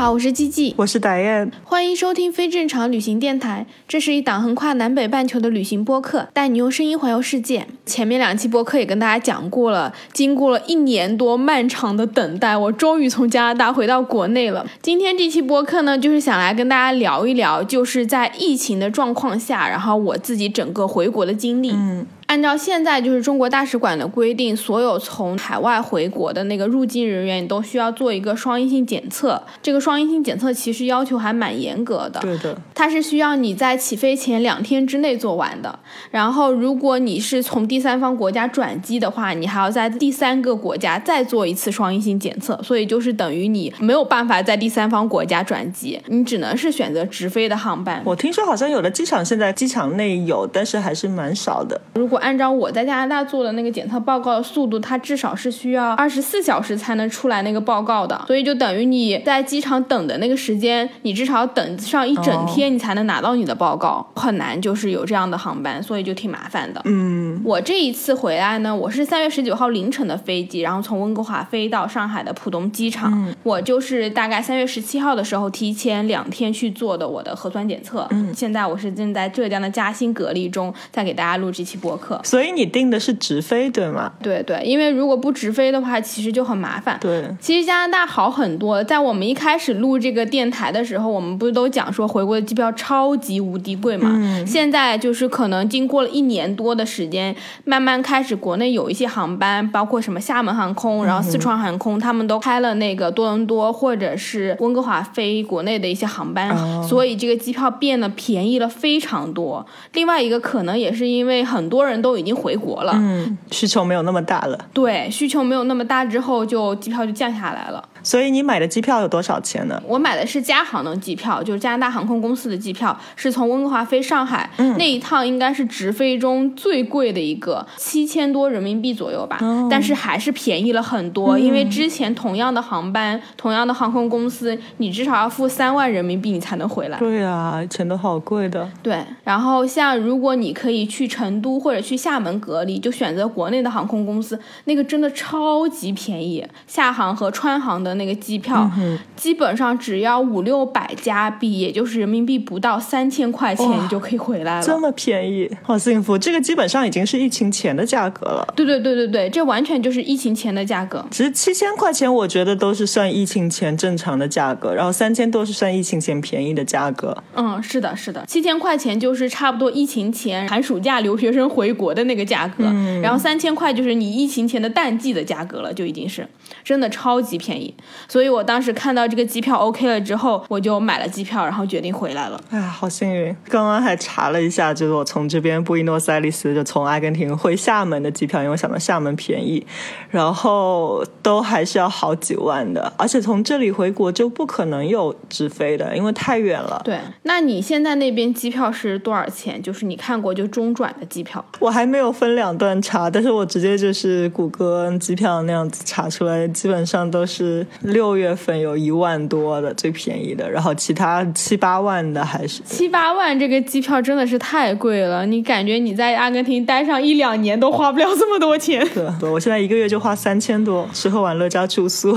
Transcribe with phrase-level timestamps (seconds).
[0.00, 3.66] 好，我是季季，我是达燕，欢迎收听非正常旅行电台。
[3.86, 7.66] 这是一档横跨南北半球的旅行播客，带你用声音环游世界。
[7.84, 14.66] 前面两期播客也跟大家讲过了，经过了一年多漫长的等待，我终于从加拿大回到国内了。
[14.80, 21.72] 今天这期播客呢，就是想来跟大家聊一聊，就是在疫情的状况下，然后我自己整个回国的经历。
[21.72, 29.42] 嗯，按照现在就是中国大使馆的规定，所有从海外回国的那个入境人员，你都需要做一个双阴性检测。
[29.60, 35.76] 这个双阴性检测其实要求还蛮严格的，对的，它是需要你在起飞前两天之内做完的。
[36.12, 42.56] 然后，如果你是从第三方国家转机的话，你还要在第三个国家再做一次双阴性检测。
[42.62, 48.00] 所以就是等于你没有办法在第三方国家转机，你只能是选择直飞的航班。
[48.04, 51.80] 我听说好像有的机场现在机场内有，但是还是蛮少的。
[51.94, 66.80] 如果按照我在加拿大做的那个检测报告的速度，它至少是需要二十四小时才能出来那个报告的，所以就等于你在机场等的那个时间，你至少等上一整天，你才能拿到你的报告，很难就是有这样的航班，所以就挺麻烦的。
[66.84, 73.34] 嗯，我这一次回来呢，我是三月十九号凌晨的飞机，然后从温哥华飞到上海的浦东机场。
[73.42, 78.06] 我就是大概三月十七号的时候提前两天去做的我的核酸检测。
[78.10, 82.09] 嗯，现在我是正在浙江的嘉兴隔离中，在给大家录这期播客。
[82.24, 84.12] 所以你订的是直飞对吗？
[84.22, 86.98] 对对，因为如果不直飞的话，其实就很麻烦。
[87.00, 94.10] 对，其实加拿大好很多，在我们一开始录这个电台的时候，我们不是都讲说回国的机票超级无敌贵嘛？
[94.14, 109.64] 嗯现在就是可能经过了一年多的时间，慢慢开始国内有一些航班，包括什么厦门航空，然后四川航空，他们都开了那个多伦多或者是温哥华飞国内的一些航班，哦所以这个机票变得便宜了非常多。
[109.92, 114.58] 另外一个可能也是因为很多人都已经回国了，嗯，需求没有那么大了。
[114.72, 117.82] 对需求没有那么大之后，就机票就降下来了。
[118.02, 119.80] 所以你买的机票有多少钱呢？
[119.86, 129.38] 我买的是加航的机票，就是加拿大航空公司的机票，是从温哥华飞上海，那一趟应该是直飞中最贵的一个，七千多人民币左右吧，
[129.70, 136.98] 但是还是便宜了很多，因为之前同样的航班、同样的航空公司，你至少要付三万人民币你才能回来。
[136.98, 138.68] 对啊，钱都好贵的。
[138.82, 148.70] 对，然后像如果你可以去成都或者去厦门隔离，就选择国内的航空公司，那个真的超级便宜，厦航和川航的那个机票，
[149.16, 154.62] 基本上只要五六百加币，也就是人民币不到三千块钱，你就可以回来了。
[154.62, 156.16] 这么便宜，好幸福！
[156.16, 158.52] 这个基本上已经是疫情前的价格了。
[158.56, 161.04] 对对对对对，这完全就是疫情前的价格。
[161.10, 167.16] 其实七千块钱，我觉得都是算疫情前正常的价格，然后三千多是算疫情前便宜的价格。
[167.34, 172.64] 嗯，是的，是的，七千块钱就是差不多疫情前寒暑假留学生回国的那个价格，
[173.02, 176.26] 然后三千块就是你疫情前的淡季的价格了，就已经是
[176.64, 177.74] 真的超级便宜。
[178.08, 182.40] 所以我当时看到这个机票 OK 了之后，我就买了机票，然后决定回来了。
[182.50, 183.34] 哎呀，好幸运！
[183.48, 189.66] 刚刚还查了一下，就是我从这边布宜诺斯艾利斯，就从阿根廷回厦门的机票，因为我想到厦门便宜，
[190.10, 196.80] 然后都还是要好几万的，而且从这里回国就不可能有直飞的，因为太远了。
[196.84, 199.62] 对，那你现在那边机票是多少钱？
[199.62, 201.44] 就是你看过就中转的机票。
[201.58, 218.86] 我还没有分两段查，但是我直接就是谷歌机票那样子查出来，基本上都是六月份有一万多的最便宜的，然后其他七八万的还是七八万这个机票真的是太贵了，你感觉你在阿根廷待上一两年都花不了这么多钱。
[219.18, 222.14] 对，我现在一个月就花三千多，吃喝玩乐加住宿，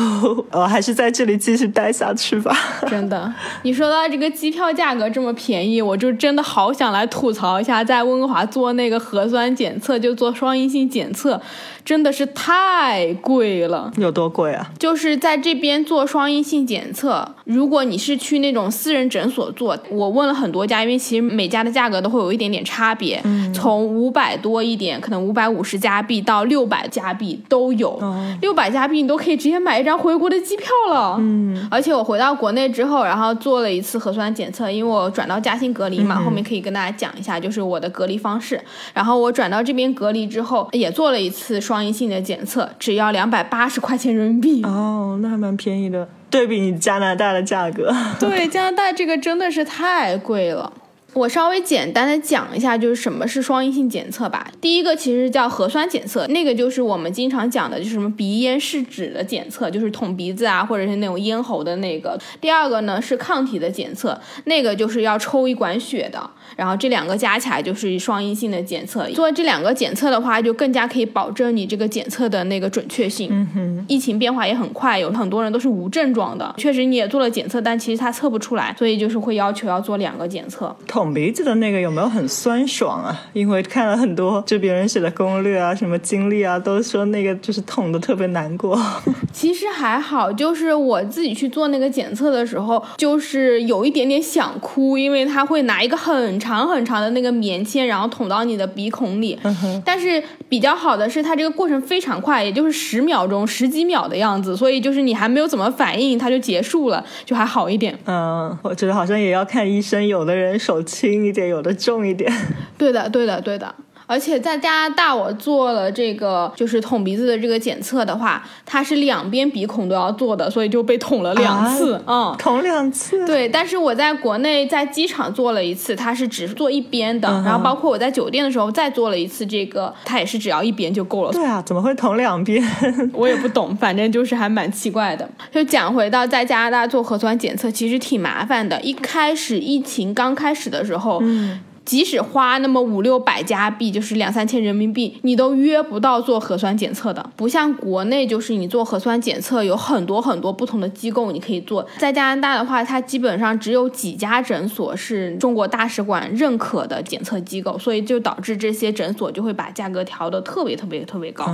[0.51, 2.53] 我还是在这里继续待下去吧。
[2.89, 11.41] 真的，你说到这个机票价格这么便宜，我就真的好想来吐槽一下，在温哥华做那个核酸检测，就做双阴性检测，
[11.85, 13.91] 真的是太贵了。
[13.97, 14.71] 有多贵啊？
[14.79, 23.21] 就是在这边做双阴性检测，如果你是去那种私人诊所做，我问了很多家，因为其实每家的价格都会有一点点差别，
[23.53, 27.99] 从五百多一点，可能五百五十加币到六百加币都有。
[28.41, 31.15] 六百加币你都可以直接买一张回国的机票了。
[31.19, 38.59] 嗯，而且我回到国内之后，然后做了一次核酸检测，因为我转到嘉兴隔离嘛，后面可以跟大家讲一下，就是我的隔离方式。
[38.93, 44.61] 然后我转到这边隔离之后，也做了一次双阴性的检测，只要两百八十块钱人民币。
[44.63, 46.05] 哦，那还蛮便宜的。
[46.29, 50.73] 对比你加拿大的价格， 对，加拿大这个真的是太贵了。
[51.13, 54.49] 我稍微简单的讲一下，就是什么是双阴性检测吧。
[54.59, 62.19] 第一个其实叫核酸检测，那个就是我们经常讲的，就是什么鼻咽试纸的检测，就是捅鼻子啊，或者是那种咽喉的那个。
[62.41, 66.29] 第二个呢是抗体的检测，那个就是要抽一管血的。
[66.55, 69.07] 然后这两个加起来就是双阴性的检测。
[69.09, 73.29] 做这两个检测的话，就更加可以保证你这个检测的那个准确性。
[73.31, 76.53] 嗯哼，疫情变化也很快，有很多人都是无症状的。
[76.57, 80.75] 确实你也做了检测，但其实它测不出来，所以就是会要求要做两个检测。
[80.87, 83.19] 捅鼻子的那个有没有很酸爽啊？
[83.33, 88.79] 因为看了很多就别人写的攻略啊，什么经历啊，都说那个就是捅的特别难过。
[89.33, 99.39] 其实还好，就是我自己去做那个检测的时候，就是有一点点想哭，因为他会拿一个很长很长的那个棉签，然后捅到你的鼻孔里。
[99.83, 107.97] 但是比较好的是，它这个过程非常快，也就是十秒钟、十几秒的样子，所以就是你还没有怎么反应，它就结束了，就还好一点。
[108.05, 112.31] 嗯，我觉得好像也要看医生，有的人手轻一点，有的重一点。
[112.77, 113.73] 对的，对的，对的。
[114.05, 122.01] 而且在加拿大，我做了这个就是捅鼻子的这个检测的话，它是两边鼻孔都要做的，所以就被捅了两次。
[122.05, 123.25] 嗯，捅两次。
[123.25, 123.47] 对。
[123.47, 127.29] 但是我在国内在机场做了一次，它是只做一边的。
[127.45, 131.31] 然后包括我在酒店的时候再做了一次，这个它也是只要一边就够了。
[131.31, 132.63] 对啊，怎么会捅两边？
[133.13, 135.27] 我也不懂，反正就是还蛮奇怪的。
[135.51, 138.81] 就讲回到在加拿大做核酸检测，其实挺麻烦的。
[138.81, 141.61] 一开始疫情刚开始的时候，嗯。
[141.85, 147.29] 即使花那么五六百加币，就是两三千人民币，你都约不到做核酸检测的。
[147.35, 151.85] 不像国内，就是你做核酸检测有很多很多不同的机构你可以做。
[151.97, 161.45] 在加拿大的话，它基本上只有几家诊所是中国大使馆认可的检测机构，所以就导致这些诊所就会把价格调得特别特别特别高。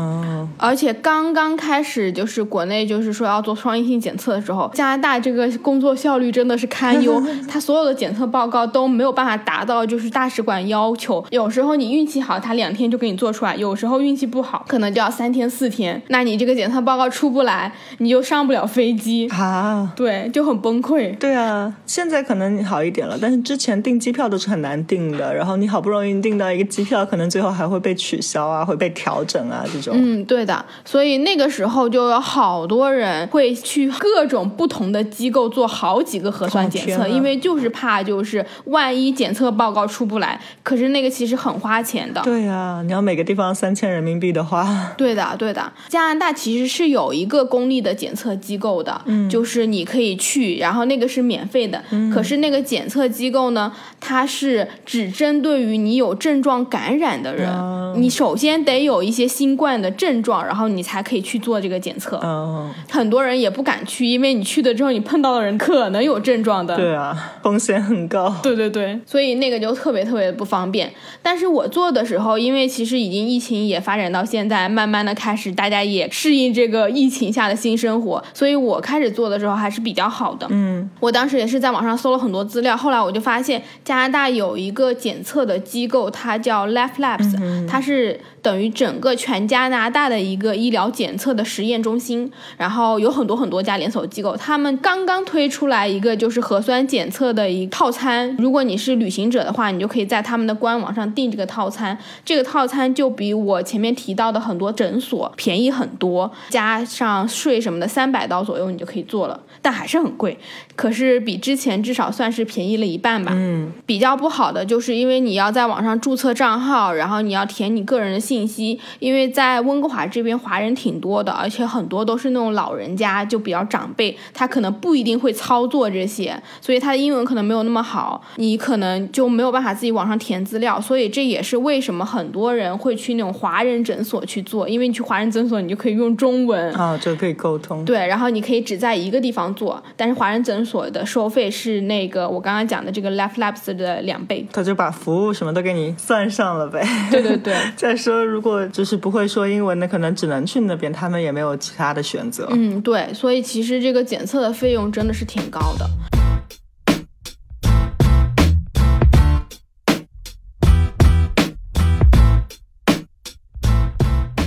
[0.57, 11.23] 而且刚刚开始就是国内就是说要做双阴性检测的时候，加拿大这个工作效率真的是堪忧， 它所有的检测报告都没有办法达到就是大使馆要求。
[11.29, 16.01] 有时候你运气好，他两天就给你做出来；有时候运气不好，可能就要三天四天。
[16.07, 19.93] 那你这个检测报告出不来，你就上不了飞机啊。
[19.95, 21.15] 对，就很崩溃。
[21.17, 25.33] 对啊，现在可能好一点了，但是之前订机票都是很难订的。
[25.33, 29.93] 然后你好不容易订到一个机票，可能最后还会被取消啊，会被调整啊这种。
[29.95, 30.65] 嗯，对的。
[30.83, 42.19] 所以那个时候就有好多人会去各种不同的机构做好几个核酸检测，因为就是怕就是万一检测报告出不来，可是那个其实很花钱的。
[42.23, 45.71] 对啊，你要每个地方三千人民币的话，对的，对的。
[45.87, 51.81] 加拿大其实是有一个公立的检测机构的，嗯，就是你可以去，然后那个是免费的。
[52.11, 57.47] 可是那个检测机构呢，它是只针对于你有症状感染的人，
[57.95, 62.19] 你首先得有一些新冠的症状，然后你才可以去做这个检测。
[62.23, 66.75] 嗯，很多人也不敢去，因为你去了之后，你碰到的人可能有症状的。
[66.75, 68.33] 对啊，风险很高。
[68.41, 70.91] 对对对，所以那个就特别特别不方便。
[71.21, 80.47] 但是我做的时候，因为其实已经疫情也发展到现在，慢慢的开始大家也适应这个疫情下的新生活，所以我开始做的时候还是比较好的。
[80.49, 110.37] 嗯，我当时也是在网上搜了很多资料，后来我就发现加拿大有一个检测的机构，它叫 Life Labs，、它是等于整个全加拿大的一个医疗检测的实验中心，然后有很多很多家连锁机构，他们刚刚推出来一个就是核酸检测的一套餐，如果你是旅行者的话，你就可以在他们的官网上订这个套餐，这个套餐就比我前面提到的很多诊所便宜很多，加上税什么的，三百刀左右你就可以做了，但还是很贵，
[110.79, 113.33] 可是比之前至少算是便宜了一半吧。
[113.35, 137.83] 嗯，比较不好的就是因为你要在网上注册账号，然后你要填你个人的信息，因为在温哥华这边华人挺多的，而且很多都是那种老人家，就比较长辈，他可能不一定会操作这些，所以他的英文可能没有那么好，你可能就没有办法自己网上填资料，所以这也是为什么很多人会去那种华人诊所去做，因为你去华人诊所，你就可以用中文，啊，就可以沟通。
[137.83, 144.45] 对，然后你可以只在一个地方做，但是华人诊所的收费是那个我刚刚讲的这个 Left Labs 的两倍。
[144.51, 146.85] 他就把服务什么都给你算上了呗。
[147.09, 152.47] 对对对， 再说，如果就是不会说英文的，可能只能去那边，他们也没有其他的选择。
[152.51, 156.18] 嗯，对，所以其实这个检测的费用真的是挺高的。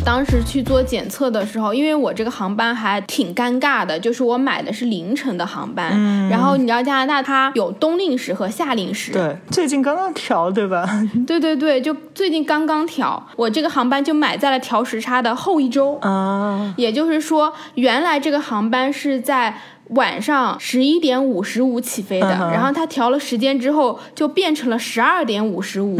[0.04, 10.84] 当时去做检测的时候，因为我这个航班还挺尴尬的，就是我买的是凌晨的航班，然后你知道加拿大它有冬令时和夏令时，对，最近刚刚调，对吧？
[11.26, 19.56] 对对对，就最近刚刚调，我这个航班就买在了调时差的后一周，啊，也就是说，原来这个航班是在
[19.94, 25.98] 晚上十一点五十五起飞的，嗯然后他调了时间之后就变成了十二点五十五。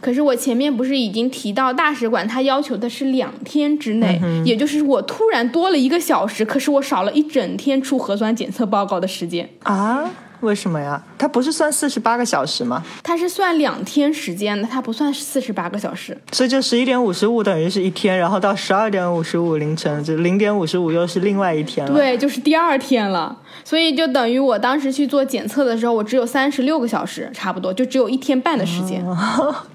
[0.00, 9.48] 可是我前面不是已经提到大使馆他要求的是两天之内，也就是我突然多了一个小时，可是我少了一整天出核酸检测报告的时间。
[9.62, 10.10] 啊？
[10.40, 11.00] 为什么呀？
[11.18, 12.82] 它不是算四十八个小时吗？
[13.02, 16.16] 它是算两天时间的，它不算四十八个小时。
[16.32, 29.04] 所以就十一点五十五等于是一天，然后到十二点五十五凌晨，就零点五十五又是另外一天了。，对，就是第二天了，所以就等于我当时去做检测的时候，我只有三十六个小时，差不多就只有一天半的时间，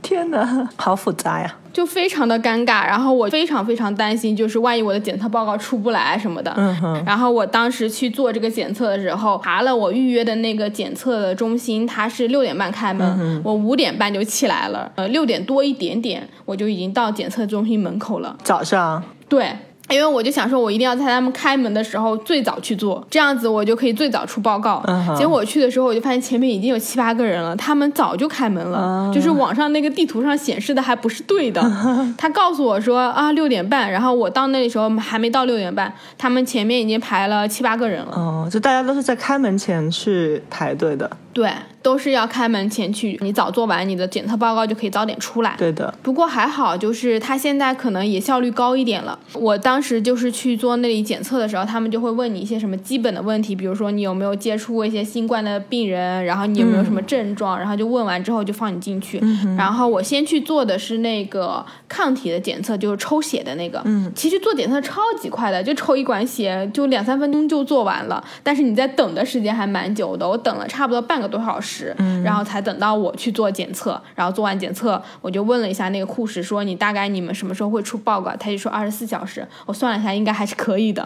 [0.02, 1.56] 天哪，好复杂呀！
[1.74, 2.86] 就非常的尴尬。
[2.86, 6.54] 然后我非常非常担心，就是万一我的检测报告出不来什么的。
[6.56, 18.38] 嗯哼，然后我当时去做这个检测的时候，查了我预约的那个检测的中心，它是六点半开门，我五点半就起来了，呃，六点多一点点我就已经到检测中心门口了。
[18.44, 19.52] 早上对，
[19.90, 24.84] 因为我就想说，我一定要在他们开门的时候最早去做，这样子我就可以最早出报告。
[25.16, 31.62] 结果我去的时候，我就发现前面已经有七八个人了，他们早就开门了，啊就是网上那个地图上显示的还不是对的。
[32.18, 38.14] 他告诉我说啊六点半，然后我到那里时候还没到六点半，他们前面已经排了七八个人了。
[38.16, 41.10] 哦，就大家都是在开门前去排队的。
[41.34, 45.56] 对，都是要开门前去，你早做完你的检测报告就可以早点出来。
[45.58, 49.18] 对的，不过还好，就是他现在可能也效率高一点了。
[49.34, 59.22] 我当时就是去做那里检测的时候，他们就会问你一些什么基本的问题，比如说你有没有接触过一些新冠的病人，然后你有没有什么症状，然后就问完之后就放你进去。
[59.58, 63.82] 然后我先去做的是那个抗体的检测，就是抽血的那个。
[63.86, 74.02] 嗯，其实做检测超级快的，就抽一管血就两三分钟就做完了，但是你在等的时间还蛮久的，我等了差不多半个多小时，然后才等到我去做检测。
[74.16, 78.36] 然后做完检测，我就问了一下那个护士，说你大概你们什么时候会出报告？
[78.36, 79.48] 他就说二十四小时。
[79.66, 81.06] 我算了一下，应该还是可以的。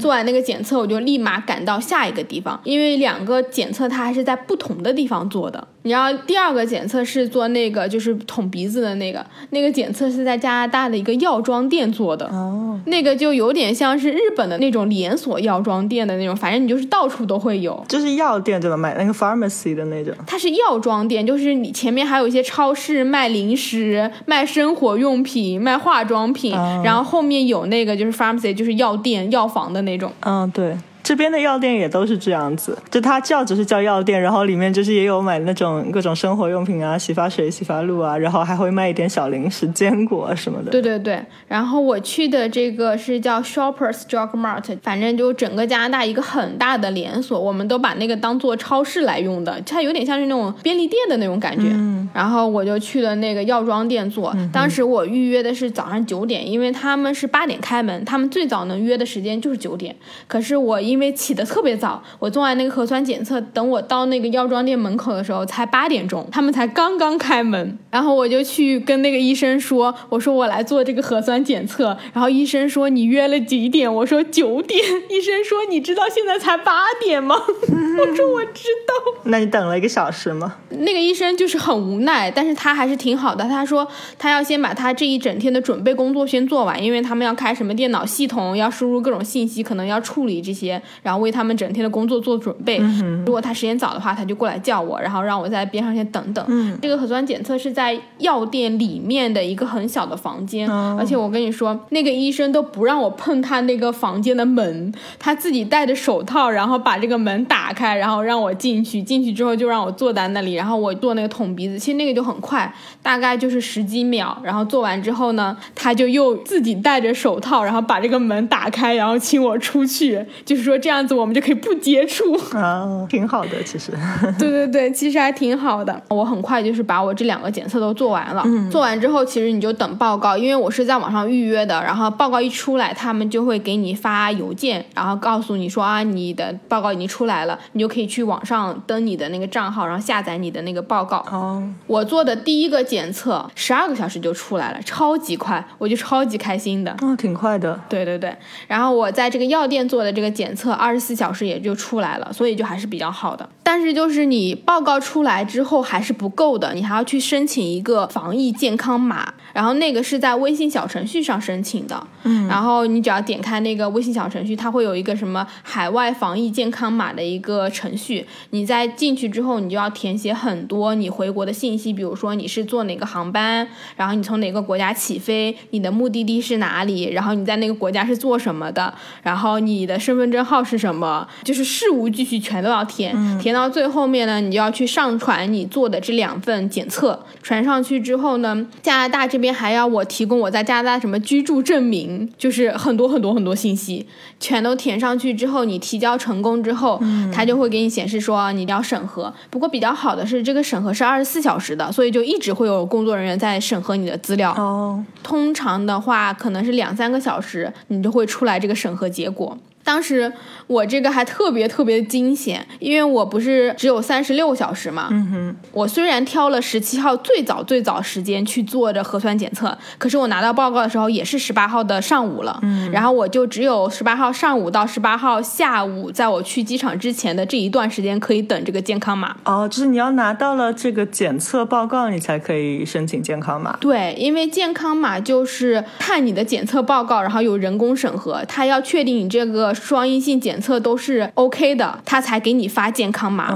[0.00, 5.66] 做完那个检测，我就立马赶到下一个地方，因为两个检测它还是在不同的地方做的。
[5.82, 12.26] 然后第二个检测是做那个就是捅鼻子的那个，那个检测是在加拿大的一个药妆店做的。
[12.28, 17.84] 哦，那个就有点像是日本的那种连锁药妆店的那种，反正你就是到处都会有。
[17.88, 18.78] 就是药店就能？
[18.78, 20.14] 买那个 pharmacy 的那种。
[20.24, 30.12] 它是药妆店，就是你前面还有一些超市卖零食、卖生活用品、卖化妆品，哦然后后面有那个就是 pharmacy，就是药店、药房的那种。
[30.20, 30.76] 嗯，对。
[31.08, 40.70] 这边的药店也都是这样子，就它叫只是叫药店，然后里面就是也有买那种各种生活用品啊、洗发水、洗发露啊，然后还会卖一点小零食、坚果什么的。
[40.70, 51.68] 对对对，然后我去的这个是叫 Shoppers Drug Mart，反正就整个加拿大一个很大的连锁，我们都把那个当做超市来用的，它有点像是那种便利店的那种感觉。
[51.70, 59.94] 嗯然后我就去了那个药妆店做，当时我预约的是早上九点，因为他们是八点开门，他们最早能约的时间就是九点。
[60.26, 67.78] 可是我因为起得特别早，我做完那个核酸检测，等我到那个药妆店门口的时候才八点钟，他们才刚刚开门。
[67.90, 73.92] 然后我就去跟那个医生说，我说我来做这个核酸检测，然后医生说你约了几点？
[73.92, 74.80] 我说九点。
[75.08, 77.36] 医生说你知道现在才八点吗？
[77.36, 79.20] 我说我知道。
[79.24, 80.56] 那你等了一个小时吗？
[80.70, 83.44] 那个医生就是很无奈，但是他还是挺好的。
[83.44, 83.86] 他说
[84.18, 92.78] 他要先把他这一整天的准备工作先做完，因为他们要开什么电脑系统，要输入各种信息，可能要处理这些，然后为他们整天的工作做准备。
[93.24, 96.44] 如果他时间早的话，他就过来叫我，然后让我在边上先等等。
[96.48, 109.02] 嗯这个核酸检测是在药店里面的一个很小的房间，而且我跟你说，那个医生都不让我碰他那个房间的门，他自己戴着手套，然后把这个门打开，然后让我进去。
[109.02, 114.36] 进去之后就让我坐在那里，然后我做那个捅鼻子，其实那个就很快，大概就是十几秒。
[114.42, 122.34] 然后做完之后呢，他就又自己戴着手套，然后把这个门打开，然后请我出去，就是说这样子我们就可以不接触。
[122.56, 123.92] 啊，挺好的，其实。
[124.38, 126.00] 对对对，其实还挺好的。
[126.08, 128.44] 我很快就是把我这两个检测都做完了。
[128.70, 131.82] 做完之后，其实你就等报告，因为我是在网上预约的。
[131.82, 141.24] 然后报告一出来，他们就会给你发邮件，然后告诉你说啊，你的报告已经出来了，你就可以去网上登你的那个账号，然后下载你的那个报告。
[141.30, 146.94] 哦，我做的第一个检测，十二个小时就出来了，超级快，我就超级开心的。
[147.00, 147.78] 哦，挺快的。
[147.88, 148.34] 对对对，
[148.66, 153.48] 然后我在这个药店做的这个检测，二十四小时也就出来了，所以就还是比较好的。
[153.62, 162.06] 但是就是你报告出来之后还是不够的，你还要去申请一个防疫健康码，然后那个是在微信小程序上申请的。
[162.22, 183.14] 嗯，然后你只要点开那个微信小程序，它会有一个什么海外防疫健康码的一个程序，你在进去之后，你就要填写很多你回国的信息，比如说你是坐哪个航班，然后你从哪个国家起飞，你的目的地是哪里，然后你在那个国家是做什么的，然后你的身份证号是什么，就是事无巨细全都要填。
[183.38, 194.06] 填到最后面呢，你就要去上传你做的这两份检测，传上去之后呢，加拿大这边还要我提供我在加拿大什么居住证明，就是很多很多很多信息，
[194.40, 197.00] 全都填上去之后，你提交成功之后，
[197.32, 199.32] 它就会给你显示说你要审核。
[199.50, 204.52] 不过比较好的是，这个审核是二十四小时的，所以就一直会有工作人员在审核你的资料。
[204.52, 209.56] 哦，通常的话，可能是两三个小时，你就会出来这个审核结果。
[209.88, 210.30] 当时
[210.66, 215.08] 我这个还特别特别惊险，因为我不是只有三十六小时嘛。
[215.10, 215.56] 嗯哼。
[215.72, 222.58] 我虽然挑了十七号最早最早时间去做的核酸检测，可是我拿到报告的时候也是十八号的上午了。
[222.60, 222.90] 嗯。
[222.92, 229.34] 然后我就只有十八号上午到十八号下午，在我去机场之前的这一段时间可以等这个健康码。
[229.44, 233.74] 哦，就是你要拿到了这个检测报告，你才可以申请健康码。
[233.80, 243.48] 对，因为健康码就是看你的检测报告，然后有人工审核，他要确定你这个双阴性检测都是 OK 的，他才给你发健康码。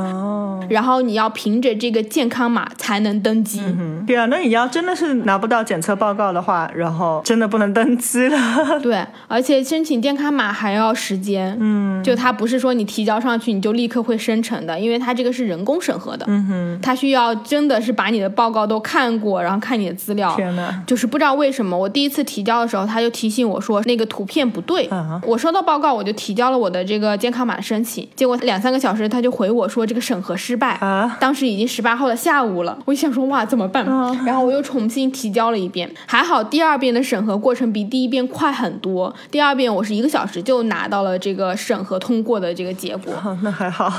[0.69, 3.61] 然后你要凭着这个健康码才能登机。
[3.61, 8.39] 嗯，对啊，那你要真的是拿不到检测报告的话，然后真的不能登机了。
[8.83, 11.57] 对，而且申请健康码还要时间。
[11.61, 16.25] 嗯，就它不是说你提交上去你就立刻会生成的，因为它这个是人工审核的。
[16.29, 20.35] 嗯哼，它需要真的是把你的报告都看过，然后看你的资料。
[20.35, 20.83] 天哪！
[20.87, 24.87] 就是不知道为什么，我第一次提交的时候，他就提醒我说那个图片不对。
[24.87, 30.75] 啊我收到报告，我就提交了我的这个健康码申请，结果两三个小时他就回我说这个审核失败。
[30.81, 33.85] 啊，当时已经十八号的下午了，我就想说哇怎么办？
[33.87, 39.15] 啊然后我又重新提交了一遍，还好第二遍的审核过程比第一遍快很多。
[39.31, 43.13] 第二遍我是一个小时就拿到了这个审核通过的这个结果。
[43.25, 43.91] 哦那还好。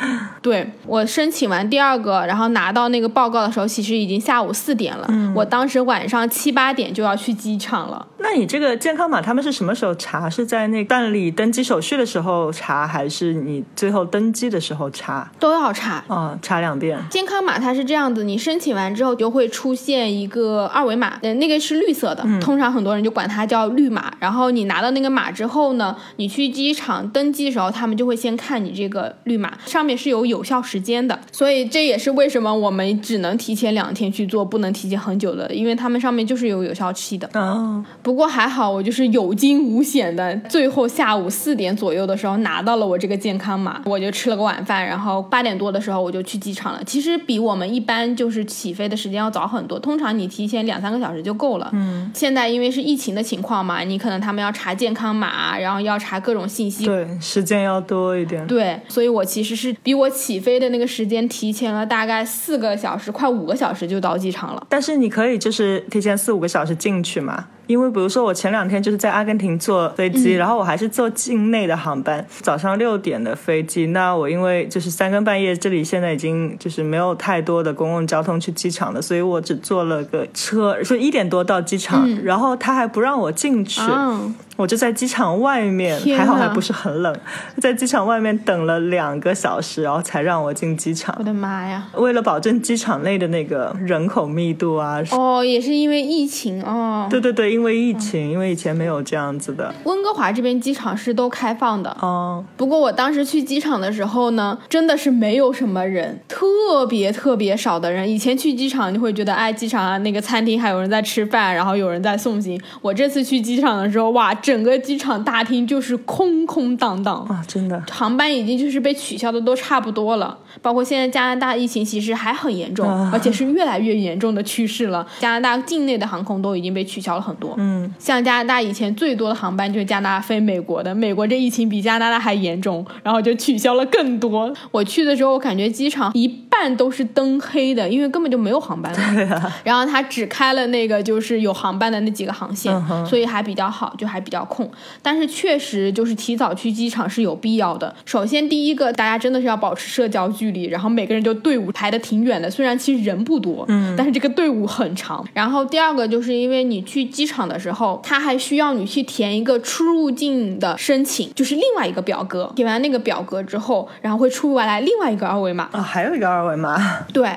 [0.42, 5.08] 对我申请完第二个，然后拿到那个报告的时候，其实已经下午四点了。
[5.34, 8.06] 我当时晚上七八点就要去机场了。
[8.18, 10.28] 那你这个健康码他们是什么时候查？
[10.30, 15.30] 是在那办理登机手续的时候查，还是你最后登机的时候查？
[15.38, 15.89] 都要查。
[16.08, 16.98] 哦，查两遍。
[17.10, 24.12] 健康码它是这样子，你申请完之后就会出现一个二维码，呃，那个是绿色的，通常很多人就管它叫绿码。
[24.18, 31.18] 然后你拿到那个码之后呢，你去机场登机的时候，他们就会先看你这个绿码，上面是有有效时间的。
[31.32, 37.28] 所以这也是为什么我们只能提前两天去做，不能提前很久的，因为他们上面就是有有效期的。
[37.34, 46.84] 哦，不过还好，我就是有惊无险的，最后下午四点左右的时候拿到了我这个健康码，我就吃了个晚饭，然后八点多的时候我就去机场了。
[46.84, 51.70] 其实比我们一般就是起飞的时间要早很多，通常你提前两三个小时就够了。
[51.72, 56.84] 嗯，现在因为是疫情的情况嘛，你可能他们要查健康码，然后要查各种信息。
[56.84, 58.46] 对，时间要多一点。
[58.46, 64.66] 对，所以我其实是比我起飞的那个时间提前了大概四个小时，快五个小时就到机场了。
[64.68, 73.86] 但是你可以就是提前四五个小时进去嘛，因为比如说我前两天就是在阿根廷坐飞机，然后我还是坐境内的航班，早上六点的飞机。
[73.86, 83.80] 那我因为就是三更半夜，这里现在已经就是没有太多的公共交通去机场的，所以我只坐了个车，就一点多到机场，然后他还不让我进去。
[83.82, 87.16] 嗯，我就在机场外面，还好还不是很冷，
[87.58, 91.24] 在机场外面等了两个小时，然后才让我进机场我。
[91.24, 91.88] 的妈呀！
[91.94, 97.06] 为了保证机场内的那个人口密度啊，哦，也是因为疫情哦。
[97.08, 99.74] 对对对，因为疫情，因为以前没有这样子的。
[99.84, 108.06] 温哥华这边机场是都开放的，哦，不过我当时去机场的时候呢，真的是没有什么人，特别特别少的人。
[108.06, 112.60] 以前去机场你会觉得，哎，机场啊那个餐厅还有人在吃饭，然后有人在送行。
[112.82, 117.24] 我这次去机场的时候，哇，整个机场大厅就是空空荡荡。
[117.28, 125.06] 啊，真的，航班已经就是被取消的都差不多了，包括现在加拿大疫情其实还很严重，啊而且是越来越严重的趋势了。
[125.18, 134.52] 加拿大境内的航空都已经被取消了很多，嗯，像加拿大以前最多的航班就是加拿大飞美国的，美国这疫情比加拿大还严重，然后就取消了更多。
[134.70, 138.98] 我去的时候，我感觉机场一半都是灯黑的，因为根本就没有航班了。
[139.14, 144.70] 对啊，然后他只开了那个就是有航班的那几个航线，嗯所以还比较好，就还比较空。
[145.02, 147.94] 但是确实就是提早去机场是有必要的。
[148.04, 155.24] 首先第一个，大家真的是要保持社交距离，然后每个人就队伍排的挺远的，虽然其实人不多，嗯，但是这个队伍很长。
[155.34, 162.50] 然后第二个就是因为你去机场的时候，他还需要你去填一个出入境的申请，就是另外一个表格。
[162.56, 167.28] 填完那个表格之后，然后会出来另外一个二维码，啊，还有一个二维码，对。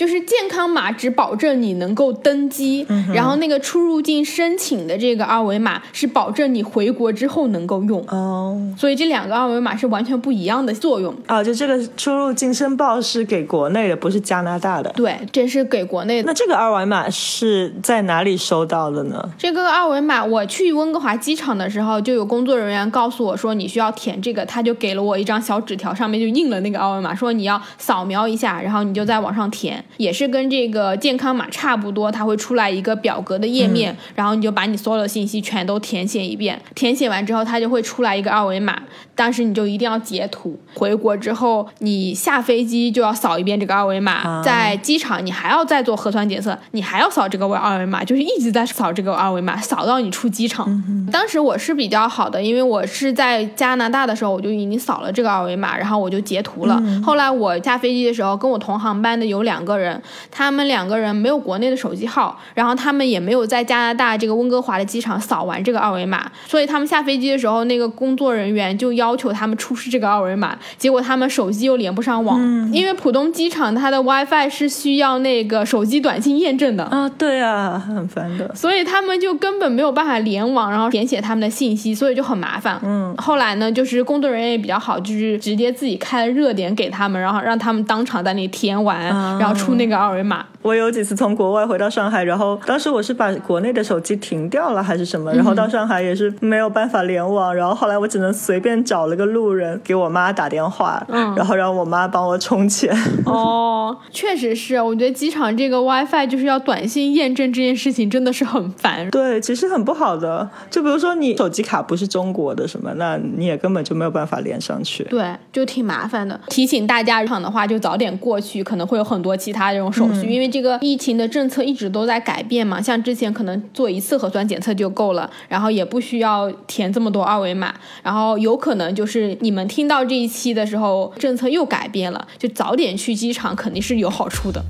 [0.00, 8.02] 就是健康码只保证你能够登机，然后那个出入境申请的这个二维码是保证你回国之后能够用。
[8.08, 11.14] 哦所以这两个二维码是完全不一样的作用。
[11.28, 14.90] 哦，就这个出入境申报是给国内的，不是加拿大的。
[14.92, 16.26] 对，这是给国内的。
[16.26, 19.22] 那这个二维码是在哪里收到的呢？
[19.36, 38.82] 这个二维码，我去温哥华机场的时候，就有工作人员告诉我说你需要填这个，他就给了我一张小纸条，上面就印了那个二维码，说你要扫描一下，然后你就在网上填，也是跟这个健康码差不多，它会出来一个表格的页面，然后你就把你所有的信息全都填写一遍，填写完之后，它就会出来一个二维码，
[39.20, 40.58] 当时你就一定要截图。
[40.74, 50.66] 回国之后，你下飞机就要扫一遍这个二维码，在机场你还要再做核酸检测，你还要扫这个二维码，就是一直在扫这个二维码，扫到你出机场。
[51.12, 56.82] 当时我是比较好的，因为我是在加拿大的时候我就已经扫了这个二维码，然后我就截图了。
[57.04, 72.40] 后来我下飞机的时候，跟我同航班的有两个人，他们两个人没有国内的手机号，然后他们也没有在加拿大这个温哥华的机场扫完这个二维码，所以他们下飞机的时候，那个工作人员就要求他们出示这个二维码，结果他们手机又连不上网，
[72.72, 76.84] 因为浦东机场它的 WiFi 是需要那个手机短信验证的。
[76.84, 78.54] 啊，对啊，很烦的。
[78.54, 82.80] 所以他们就根本没有办法联网，然后填写他们的信息，所以就很麻烦。
[82.82, 89.04] 嗯，后来呢，就是工作人员也比较好，就是直接自己开了热点给他们，然后让他们当场在那里填完，
[89.38, 90.44] 然后出那个二维码。
[90.62, 102.94] 我有几次从国外回到上海，然后当时我是把国内的手机停掉了还是什么，然后到上海也是没有办法联网，然后后来我只能随便找了个路人给我妈打电话，嗯然后让我妈帮我充钱。
[103.26, 109.08] 哦，确实是，我觉得机场这个 WiFi 就是要短信验证这件事情真的是很烦。
[109.10, 110.48] 对，其实很不好的。
[110.70, 115.04] 就比如说你手机卡不是中国的什么，那你也根本就没有办法连上去。
[115.04, 116.38] 对，就挺麻烦的。
[116.48, 122.80] 提醒大家，场的话就早点过去，可能会有很多其他这种手续，因为这个疫情的政策一直都在改变嘛。
[122.80, 134.64] 像之前可能做一次核酸检测就够了，然后也不需要填这么多二维码，然后有可能就是你们听到这一期的时候，政策又改变了，就早点去机场肯定是有好处的。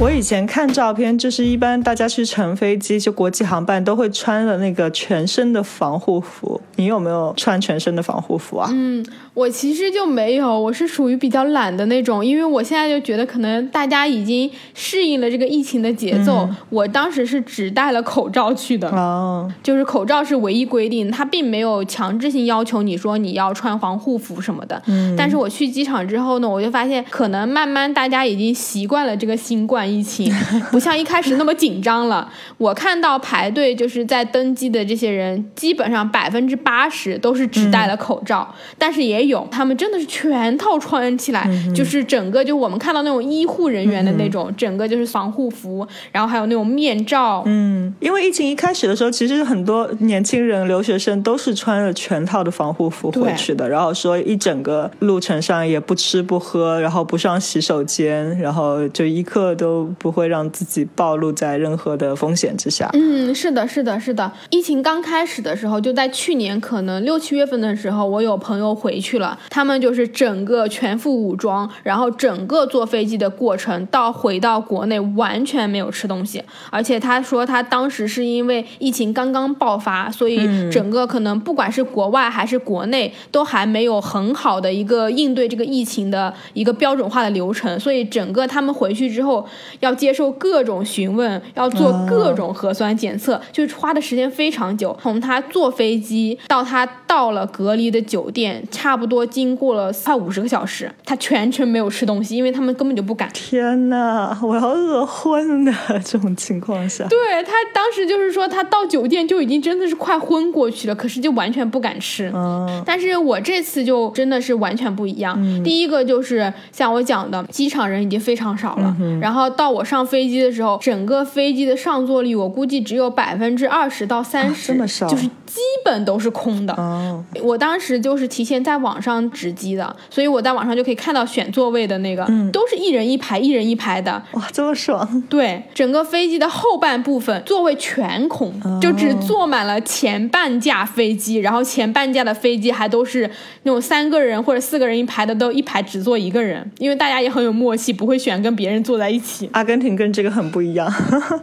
[0.00, 6.60] 我以前看照片，就是一般大家去乘飞机，就国际航班都会穿的那个全身的防护服。
[6.76, 8.70] 你有没有穿全身的防护服啊？
[8.72, 9.04] 嗯，
[9.38, 16.48] 我其实就没有，我是属于比较懒的那种，因为我现在就觉得可能大家已经适应了这个疫情的节奏。
[16.70, 24.82] 我当时是只戴了口罩去的，哦， 就是口罩是唯一规定，它并没有强制性要求你说你要穿防护服什么的。
[24.86, 30.28] 嗯，但是我去机场之后呢，我就发现可能慢慢大家已经习惯了这个新冠疫情，
[30.72, 32.28] 不像一开始那么紧张了。
[32.56, 47.42] 我看到排队就是在登机的这些人，基本上百分之八十都是只戴了口罩，但是也有他们真的是全套穿起来，就是整个就我们看到那种医护人员的那种，整个就是防护服，然后还有那种面罩。
[47.46, 62.88] 嗯，因为疫情一开始的时候，其实很多年轻人、留学生都是穿了全套的防护服回去的，然后说一整个路程上也不吃不喝，然后不上洗手间，然后就一刻都不会让自己暴露在任何的风险之下。
[62.94, 64.30] 嗯，是的，是的，是的。
[64.50, 89.46] 疫情刚开始的时候，就在去年可能六七月份的时候，我有朋友回去了，他们就是整个全副武装，然后整个坐飞机的过程到回到国内完全没有吃东西，而且他说他当时是因为疫情刚刚爆发，所以整个可能不管是国外还是国内都还没有很好的一个应对这个疫情的一个标准化的流程，所以整个他们回去之后
[89.80, 94.96] 要接受各种询问，要做各种核酸检测，就是花的时间非常久。
[95.02, 103.28] 从他坐飞机到他到了隔离的酒店，差不多经过了快五十个小时，他全程没有吃东西，因为他们根本就不敢。
[103.32, 105.72] 天呐，我要饿昏的
[106.04, 112.30] 这种情况下，对他当时就是说，他到酒店就已经真的是快昏过去了，可是就完全不敢吃。
[112.34, 115.38] 嗯，但是我这次就真的是完全不一样。
[115.64, 126.74] 第一个就是像我讲的，机场人已经非常少了，然后到我上飞机的时候，整个飞机的上座率我估计只有百分之二十到三十、啊这么少就是基本都是空的。
[126.74, 134.22] 哦，我当时就是提前在网上值机的，所以我在网上就可以看到选座位的那个，都是一人一排，一人一排的。
[134.32, 135.22] 哇，这么爽！
[135.30, 143.28] 对，整个飞机的后半部分座位全空，就只坐满了前半架飞机，然后前半架的飞机还都是
[143.62, 149.48] 那种三个人或者四个人一排的，都一排只坐一个人，因为大家也很有默契，不会选跟别人坐在一起。
[149.52, 150.92] 阿根廷跟这个很不一样。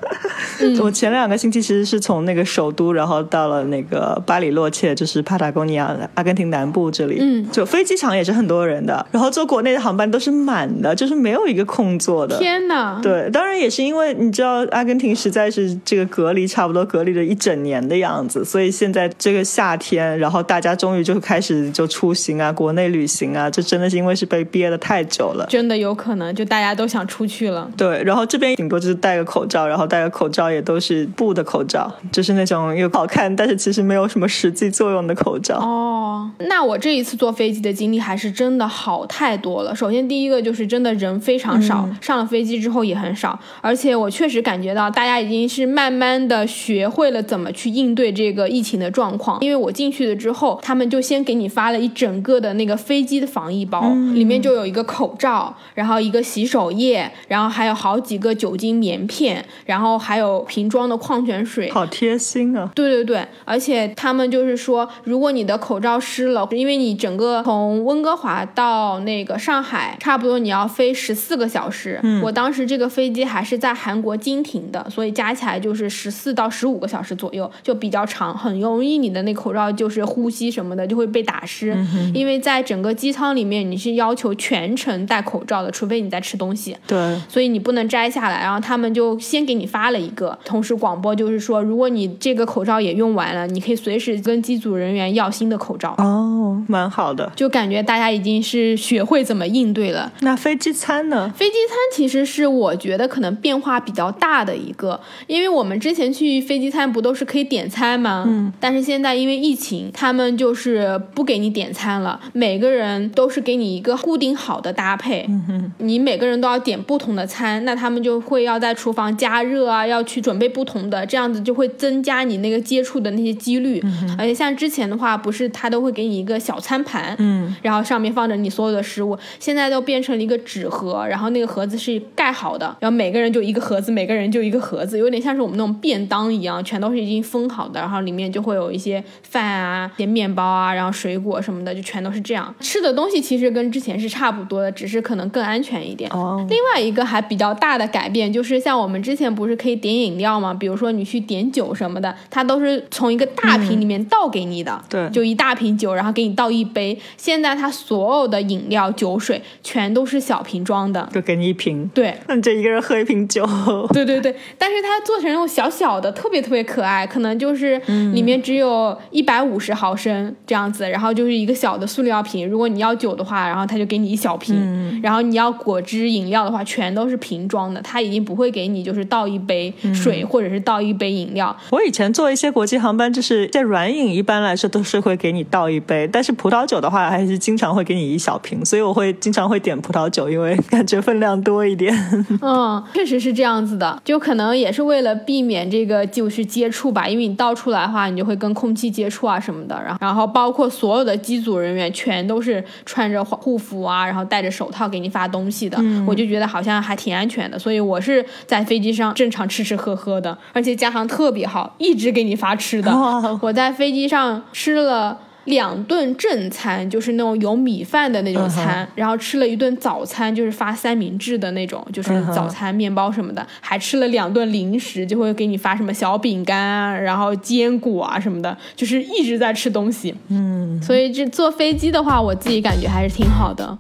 [0.82, 12.38] 我前两个星期其实是从那个首都，然后到了那个个巴里洛切，就是帕塔哥尼亚、阿根廷南部这里，嗯就飞机场也是很多人的，然后坐国内的航班都是满的，就是没有一个空座的。
[12.38, 13.00] 天哪！
[13.02, 25.46] 对，当然也是因为你知道，阿根廷实在是这个隔离差不多隔离了一整年的样子，所以现在这个夏天，然后大家终于就开始就出行啊，国内旅行啊，这真的是因为是被憋的太久了。
[25.50, 27.70] 真的有可能，就大家都想出去了。
[27.78, 35.58] 对，然后这边顶多就是戴个口罩，然后戴个口罩也都是布的口罩，就是那种又好看，但是其实没有什么实际作用的口罩。
[35.58, 39.76] 哦，那我这一次坐飞机的经历还是真的好太多了。
[39.76, 49.40] 首先第一个就是真的人非常少，上了飞机之后也很少，而且我确实感觉到大家已经是慢慢的学会了怎么去应对这个疫情的状况。
[49.42, 62.72] 因为我进去了之后，他们就先给你发了一整个的那个飞机的防疫包，里面就有一个口罩，然后一个洗手液，然后还有好几个酒精棉片，然后还有瓶装的矿泉水，好贴心啊！
[62.74, 72.00] 对对对，而且他们就是说，如果你的口罩湿了，因为你整个从温哥华到那个上海，差不多你要飞十四个小时。
[72.04, 81.76] 嗯，我当时这个飞机还是在韩国经停的，所以加起来就是十四到十五个小时左右，就比较长，很容易你的那口罩就是呼吸什么的就会被打湿。
[82.14, 86.76] 因为在整个机舱里面，你是要求全程戴口罩的，除非你在吃东西。
[86.88, 88.42] 对，所以你不能摘下来。
[88.42, 95.96] 然后他们就先给你发了一个，同时广播就是说，如果你这个口罩也用完了，你可以随时跟机组人员要新的口罩。
[95.98, 97.32] 哦，蛮好的。
[97.36, 100.12] 就感觉大家已经是学会怎么应对了。
[100.20, 101.32] 那飞机餐呢？
[101.36, 108.26] 飞机餐其实是我觉得可能变化比较大的一个，因为我们之前去飞机餐不都是可以点餐吗？
[108.28, 108.54] 嗯。
[108.60, 115.26] 但是现在因为疫情，他们就是不给你点餐了，每个人都是给你一个固定好的搭配。
[115.28, 115.72] 嗯哼。
[115.80, 123.82] 你每个人都要点不同的餐，那他们就会要在厨房加热啊，要去准备不同的，这样子就会增加你那个接触的那些几率。
[123.84, 142.54] 嗯、而且像之前的话，不是他都会给你一个小餐盘，嗯，然后上面放着你所有的食物，现在都变成了一个纸盒，然后那个盒子是盖好的，然后每个人就一个盒子，每个人就一个盒子，有点像是我们那种便当一样，全都是已经封好的，然后里面就会有一些饭啊、一些面包啊，然后水果什么的，就全都是这样。
[142.60, 146.10] 吃的东西其实跟之前是差不多的，只是可能更安全一点。
[146.12, 150.54] 哦，另外一个还比较大的改变就是，像我们之前不是可以点饮料吗？
[150.54, 156.98] 比如说你去点酒什么的，它都是从一个大瓶里面倒给你的，对就一大瓶酒，然后给你倒一杯。
[157.18, 161.90] 现在它所有的饮料、酒水全都是小瓶装的，就给你一瓶。
[161.94, 162.16] 对。
[162.28, 163.46] 那你就一个人喝一瓶酒。
[163.94, 167.78] 对对对，但是它做成那种小小的，特别特别可爱，可能就是
[168.14, 172.48] 里面只有一百五十毫升这样子，然后就是一个小的塑料瓶。
[172.48, 181.56] 如果你要酒的话，然后他就给你一小瓶，然后你要果汁饮料的话，全都是瓶装的，它已经不会给你就是倒一杯水、或者是倒一杯饮料。
[181.72, 191.94] 我以前坐一些国际航班，就是在软饮一般来说都是会给你倒一杯，但是葡萄酒的话还是经常会给你一小瓶，所以我会经常会点葡萄酒，因为感觉分量多一点。
[192.42, 215.20] 嗯，确实是这样子的，就可能也是为了避免这个就是接触吧，因为你倒出来的话，你就会跟空气接触啊什么的，然后然后包括所有的机组人员全都是穿着护服啊，然后戴着手套给你发东西的，我就觉得好像还挺安全的，所以我是在飞机上正常吃吃喝喝的，而且加航特别好，一直给你发吃的，哇我在飞机上吃了。
[215.46, 230.16] 两顿正餐就是那种有米饭的那种餐，然后吃了一顿早餐，就是发三明治的那种，就是早餐面包什么的，还吃了两顿零食，就会给你发什么小饼干啊，然后坚果啊什么的，就是一直在吃东西。
[230.30, 233.78] 嗯，所以这坐飞机的话，我自己感觉还是挺好的。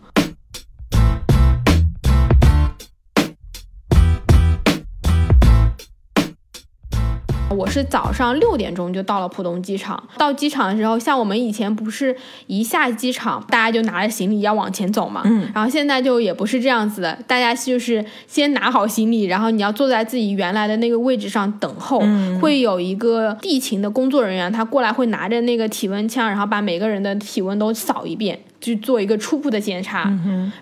[7.51, 10.01] 我是早上六点钟就到了浦东机场。
[10.17, 12.15] 到机场的时候，像我们以前不是
[12.47, 15.21] 一下机场，大家就拿着行李要往前走嘛。
[15.25, 15.49] 嗯。
[15.53, 21.99] 然后现在就也不是这样子的，大家就是先拿好行李，然后你要坐在自己原来的那个位置上等候。
[22.01, 22.39] 嗯。
[22.39, 28.37] 会有一个地勤的工作人员，他过来会拿着那个体温枪，然后把每个人的体温都扫一遍。
[28.65, 30.11] 去做一个初步的检查，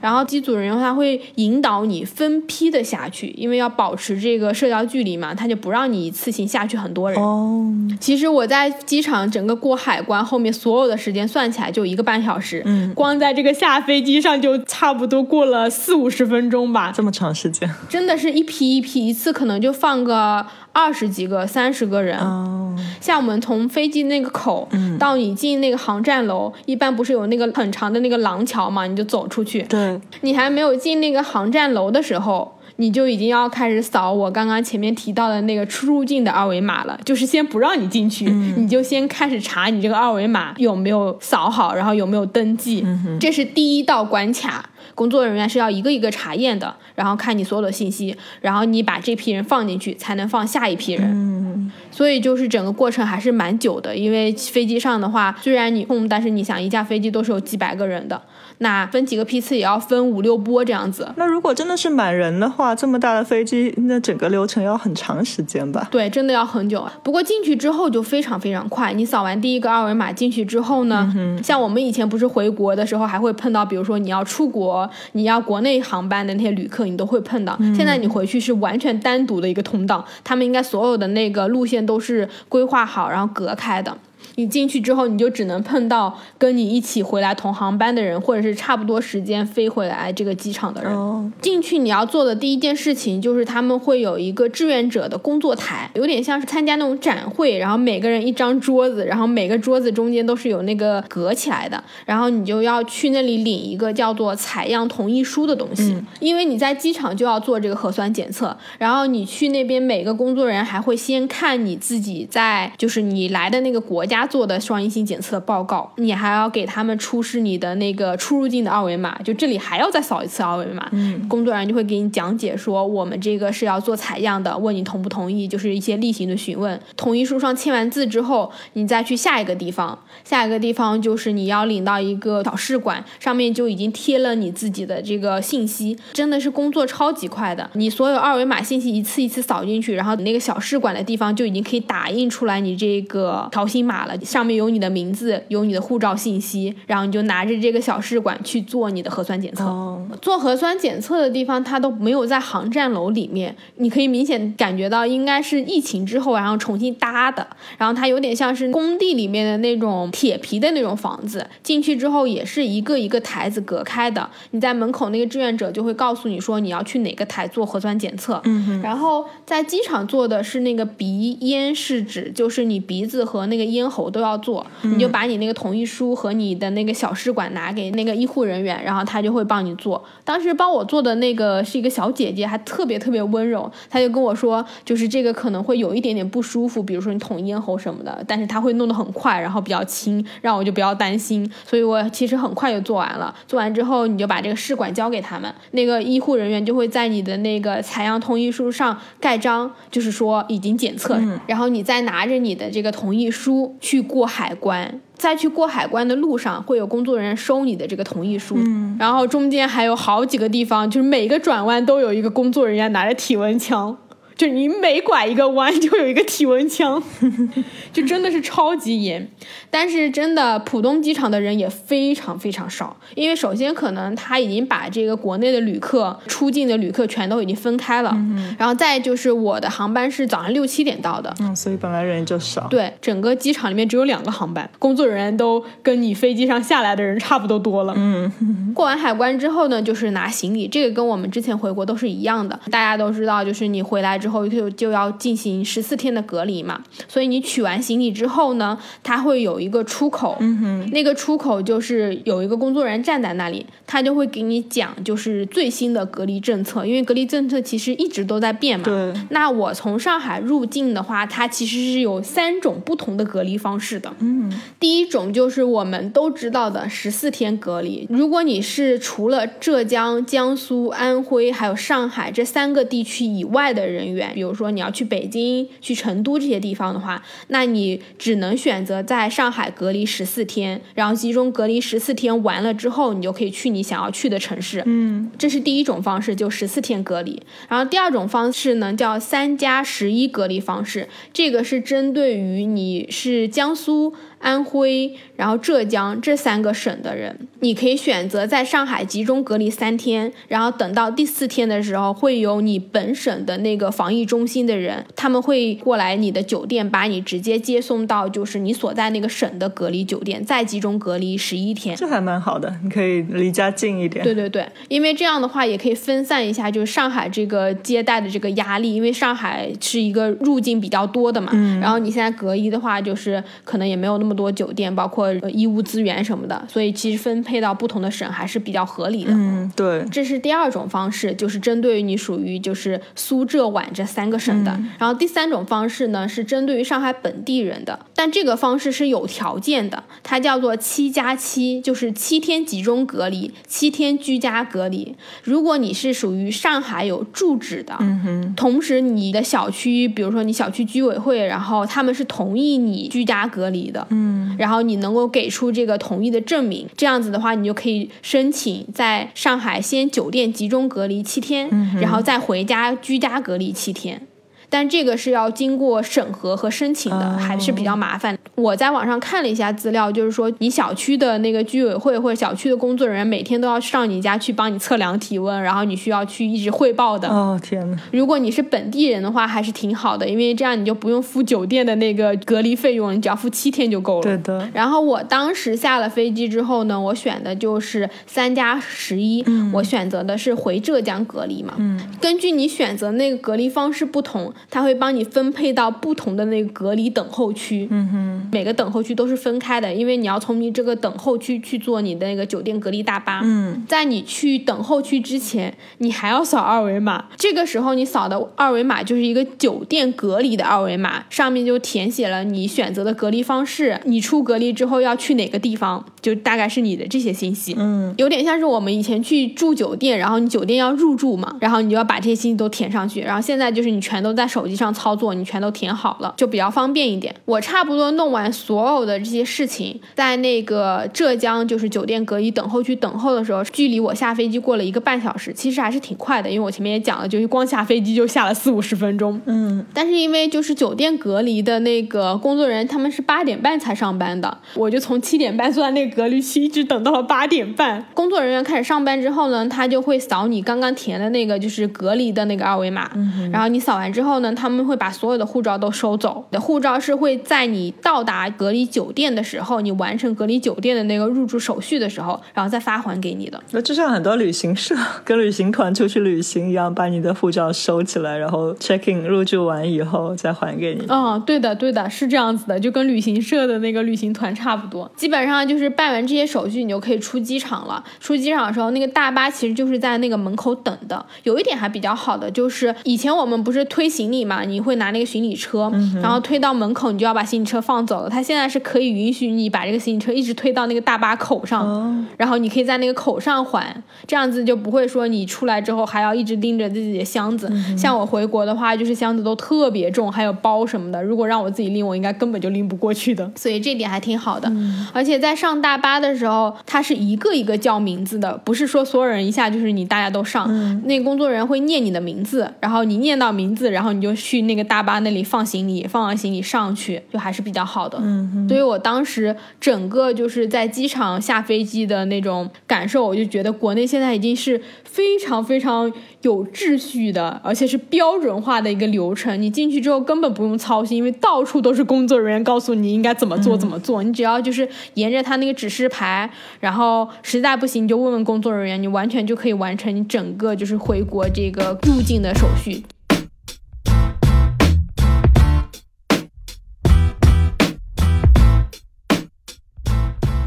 [0.01, 7.21] 然后机组人员他会引导你分批的下去，因为要保持这个社交距离嘛，他就不让你一次性下去很多人。
[7.21, 12.93] 哦，其实我在机场整个过海关后面所有的时间算起来就一个半小时，嗯。
[12.93, 17.69] 光在这个下飞机上就差不多过了四五十分钟吧，这么长时间。
[17.89, 22.19] 真的是一批一批，一次可能就放个二十几个、三十个人。
[22.19, 24.67] 哦，像我们从飞机那个口、
[24.99, 29.61] 到你进那个航站楼，一般不是有那个很长的那个廊桥嘛，你就走出去。
[29.63, 42.85] 对，你还没有进那个航站楼的时候，你就已经要开始扫我刚刚前面提到的那个出入境的二维码了，就是先不让你进去，你就先开始查你这个二维码有没有扫好，然后有没有登记，
[43.19, 44.69] 这是第一道关卡。
[44.95, 51.71] 工作人员是要一个一个查验的，然后看你所有的信息，然后你把这批人放进去，才能放下一批人。
[51.89, 58.21] 所以就是整个过程还是蛮久的，因为飞机上的话，虽然你空，但是你想一架飞机都是有几百个人的，
[58.59, 61.07] 那分几个批次也要分五六波这样子。
[61.15, 65.87] 那如果真的是满人的话，这么大的飞机，那整个流程要很长时间吧？
[65.91, 66.87] 对，真的要很久。
[67.03, 71.13] 不过进去之后就非常非常快，你扫完第一个二维码进去之后呢，
[71.43, 77.57] 像我们以前不是回国的时候还会碰到，比如说你要出国，你要国内航班的那些旅客，你都会碰到。
[77.75, 83.95] 现在你回去是完全单独的一个通道，他们应该所有的那个路线都是规划好，然后隔开的。
[84.35, 90.91] 你进去之后，你就只能碰到跟你一起回来同航班的人，或者是差不多时间飞回来这个机场的人。
[90.91, 120.87] 哦进去你要做的第一件事情就是他们会有一个志愿者的工作台，有点像是参加那种展会，然后每个人一张桌子，然后每个桌子中间都是有那个隔起来的，然后你就要去那里领一个叫做采样同意书的东西，因为你在机场就要做这个核酸检测，然后你去那边每个工作人员还会先看你自己在就是你来的那个国家做的双阴性检测报告，你还要给他们出示你的那个出入境的二维码，就这里还要再扫一次二维码。
[120.91, 126.79] 嗯工作人员就会给你讲解说，我们这个是要做采样的，问你同不同意，就是一些例行的询问。
[126.95, 137.69] 同意书上签完字之后，你再去下一个地方，下一个地方就是你要领到一个小试管，上面就已经贴了你自己的这个信息，真的是工作超级快的。
[137.73, 149.63] 你所有二维码信息一次一次扫进去，然后你那个小试管的地方就已经可以打印出来你这个条形码了，上面有你的名字，有你的护照信息，然后你就拿着这个小试管去做你的核酸检测。
[149.65, 157.45] 哦，做核酸检测的地方，它都没有在航站楼里面，你可以明显感觉到应该是疫情之后然后重新搭的，
[157.77, 180.03] 然后它有点像是工地里面的那种铁皮的那种房子，进去之后也是一个一个台子隔开的，你在门口那个志愿者就会告诉你说你要去哪个台做核酸检测，嗯，然后在机场做的是那个鼻咽试纸，就是你鼻子和那个咽喉都要做，你就把你那个同意书和你的那个小试管拿给那个医护人员，然后他就会帮你做。
[180.23, 191.49] 当时帮我做的那个是一个小姐姐，还特别特别温柔，她就跟我说，就是这个可能会有一点点不舒服，比如说你捅咽喉什么的，但是她会弄得很快，然后比较轻，让我就不要担心。
[191.65, 193.33] 所以我其实很快就做完了。
[193.47, 205.01] 做完之后，你就把这个试管交给他们，那个医护人员就会在你的那个采样同意书上盖章，就是说已经检测，然后你再拿着你的这个同意书去过海关。
[205.17, 208.57] 在去过海关的路上，会有工作人员收你的这个同意书，
[208.97, 213.95] 然后中间还有好几个地方，就是每个转弯都有一个工作人员拿着体温枪，
[214.35, 217.01] 就你每拐一个弯就有一个体温枪，
[217.93, 219.27] 就真的是超级严。
[219.69, 232.67] 但是真的，浦东机场的人也非常非常少，因为首先可能他已经把这个国内的旅客、出境的旅客全都已经分开了，嗯然后再就是我的航班是早上六七点到的，嗯，所以本来人就少。
[232.69, 237.93] 对，整个机场里面只有两个航班，工作人员都跟你飞机上下来的人差不多多了。
[237.95, 238.31] 嗯，
[238.73, 242.59] 过完海关之后呢，就是拿行李，这个跟我们之前回国都是一样的。
[242.71, 258.85] 大家都知道，就是你回来之后就就要进行十四天的隔离嘛，所以你取完行李之后呢，它会有一个出口，嗯哼，那个出口就是有一个工作人员站在那里，他就会给你讲就是最新的隔离政策，因为隔离政策其实一直都在变嘛。
[258.85, 264.13] 对，那我从上海入境的话，它其实是有三种不同的隔离方式的。
[264.19, 268.07] 嗯，第一种就是我们都知道的十四天隔离。
[268.09, 284.83] 如果你是除了浙江、江苏、安徽还有上海这三个地区以外的人员，比如说你要去北京、去成都这些地方的话，那你只能选择在上海隔离十四天，然后集中隔离十四天完了之后，你就可以去你想要去的城市。
[284.85, 287.41] 嗯，这是第一种方式，就十四天隔离。
[287.67, 294.13] 然后第二种方式呢，叫三加十一隔离方式，这个是针对于你是江苏。
[294.43, 311.95] 安徽，然后浙江这三个省的人，你可以选择在上海集中隔离三天，然后等到第四天的时候，会有你本省的那个防疫中心的人，他们会过来你的酒店，把你直接接送到就是你所在那个省的隔离酒店，再集中隔离十一天。
[311.95, 314.21] 这还蛮好的，你可以离家近一点。
[314.25, 329.31] 对对对，因为这样的话也可以分散一下，就是上海这个接待的这个压力，因为上海是一个入境比较多的嘛，然后你现在隔离的话，就是可能也没有那么么多酒店，包括呃医务资源什么的，所以其实分配到不同的省还是比较合理的。
[329.33, 334.71] 嗯，对，这是第二种方式，就是针对于你属于就是苏浙皖这三个省的。
[334.97, 345.15] 然后第三种方式呢是针对于上海本地人的，但这个方式是有条件的，它叫做七加七，就是七天集中隔离，七天居家隔离。
[345.43, 354.22] 如果你是属于上海有住址的，嗯哼，同时你的小区，比如说你小区居委会，然后他们是同意你居家隔离的，嗯，
[354.57, 361.69] 然后你能够给出这个同意的证明，这样子的话，你就可以申请在上海先酒店集中隔离七天，
[361.99, 364.27] 然后再回家居家隔离七天。
[364.73, 368.35] 但这个是要经过审核和申请的，还是比较麻烦。
[368.55, 377.27] 我在网上看了一下资料，就是说你小区的那个居委会或者小区的工作人员每天都要上你家去帮你测量体温，然后你需要去一直汇报的。
[377.27, 384.23] 哦天呐，如果你是本地人的话，还是挺好的，因为这样你就不用付酒店的那个隔离费用，你只要付七天就够了。
[384.23, 391.75] 对的，然后我当时下了飞机之后呢，我选的就是三加十一，我选择的是回浙江隔离嘛。
[391.77, 397.87] 嗯，根据你选择那个隔离方式不同，它会帮你分配到不同的那个隔离等候区。
[397.91, 403.41] 嗯哼，每个等候区都是分开的，因为你要从你这个等候区去坐你的那个酒店隔离大巴。
[403.43, 407.25] 嗯，在你去等候区之前，你还要扫二维码。
[407.37, 417.75] 这个时候你扫的二维码就是一个酒店隔离的二维码，上面就填写了你选择的隔离方式，你出隔离之后要去哪个地方，就大概是你的这些信息。
[417.77, 427.33] 嗯，有点像是我们以前去住酒店，然后你酒店要入住嘛，然后你就要把这些信息都填上去，然后现在就是你全都在手机上操作，你全都填好了，就比较方便一点。
[427.45, 439.41] 我差不多弄完所有的这些事情，在那个浙江就是酒店隔离等候区等候的时候，距离我下飞机过了一个半小时，其实还是挺快的，因为我前面也讲了，就是光下飞机就下了四五十分钟。
[439.45, 448.05] 嗯，但是因为就是酒店隔离的那个工作人员，他们是八点半才上班的，我就从七点半坐在那个隔离区，一直等到了八点半。
[448.13, 453.09] 工作人员开始上班之后呢，他就会扫你刚刚填的那个就是隔离的那个二维码，
[453.51, 456.43] 然后你扫完之后呢，他们会把所有的护照都收走。
[456.49, 463.61] 你的护照是会在你到达隔离酒店的时候，你完成隔离酒店的那个入住手续的时候，然后再发还给你的。
[463.71, 471.05] 那就像很多旅行社跟旅行团出去旅行一样，把你的护照收起来，然后 check in 入住完以后再还给你。
[471.09, 475.09] 嗯，对的，对的，是这样子的，就跟旅行社的那个旅行团差不多。
[475.15, 478.03] 基本上就是办完这些手续，你就可以出机场了。
[478.19, 481.25] 出机场的时候，那个大巴其实就是在那个门口等的。
[481.43, 488.29] 有一点还比较好的就是，以前我们不是推行李嘛，你会拿那个行李车，然后推到门口，你就要把行李车放走了。
[488.29, 493.95] 他现在是可以允许你把这个行李车一直推到那个大巴口上，然后你可以在那个口上还，
[494.27, 497.71] 这样子就不会说你出来之后还要一直拎着自己的箱子。
[497.97, 503.51] 像我回国的话，就是箱子都特别重，还有包什么的，如果让我自己拎，我应该根本就拎不过去的。
[503.55, 504.71] 所以这点还挺好的。
[505.11, 510.63] 而且在上大巴的时候，它是一个一个叫名字的，不是说所有人一下就是你大家都上。
[511.05, 518.17] 那个工作人员会念你的名字，然后你念到名字，然后你就去那个大巴那里放行李，放完行李上去，就还是比较好的。
[518.21, 526.11] 嗯，所以我当时整个就是在机场下飞机的那种感受，我就觉得国内现在已经是非常非常
[526.41, 529.61] 有秩序的，而且是标准化的一个流程。
[529.61, 536.49] 你进去之后根本不用操心，因为到处都是工作人员告诉你应该怎么做怎么做，你只要就是沿着他那个指示牌，
[536.79, 543.03] 然后实在不行你就问问工作人员，你完全就可以完成你整个就是回国这个入境的手续。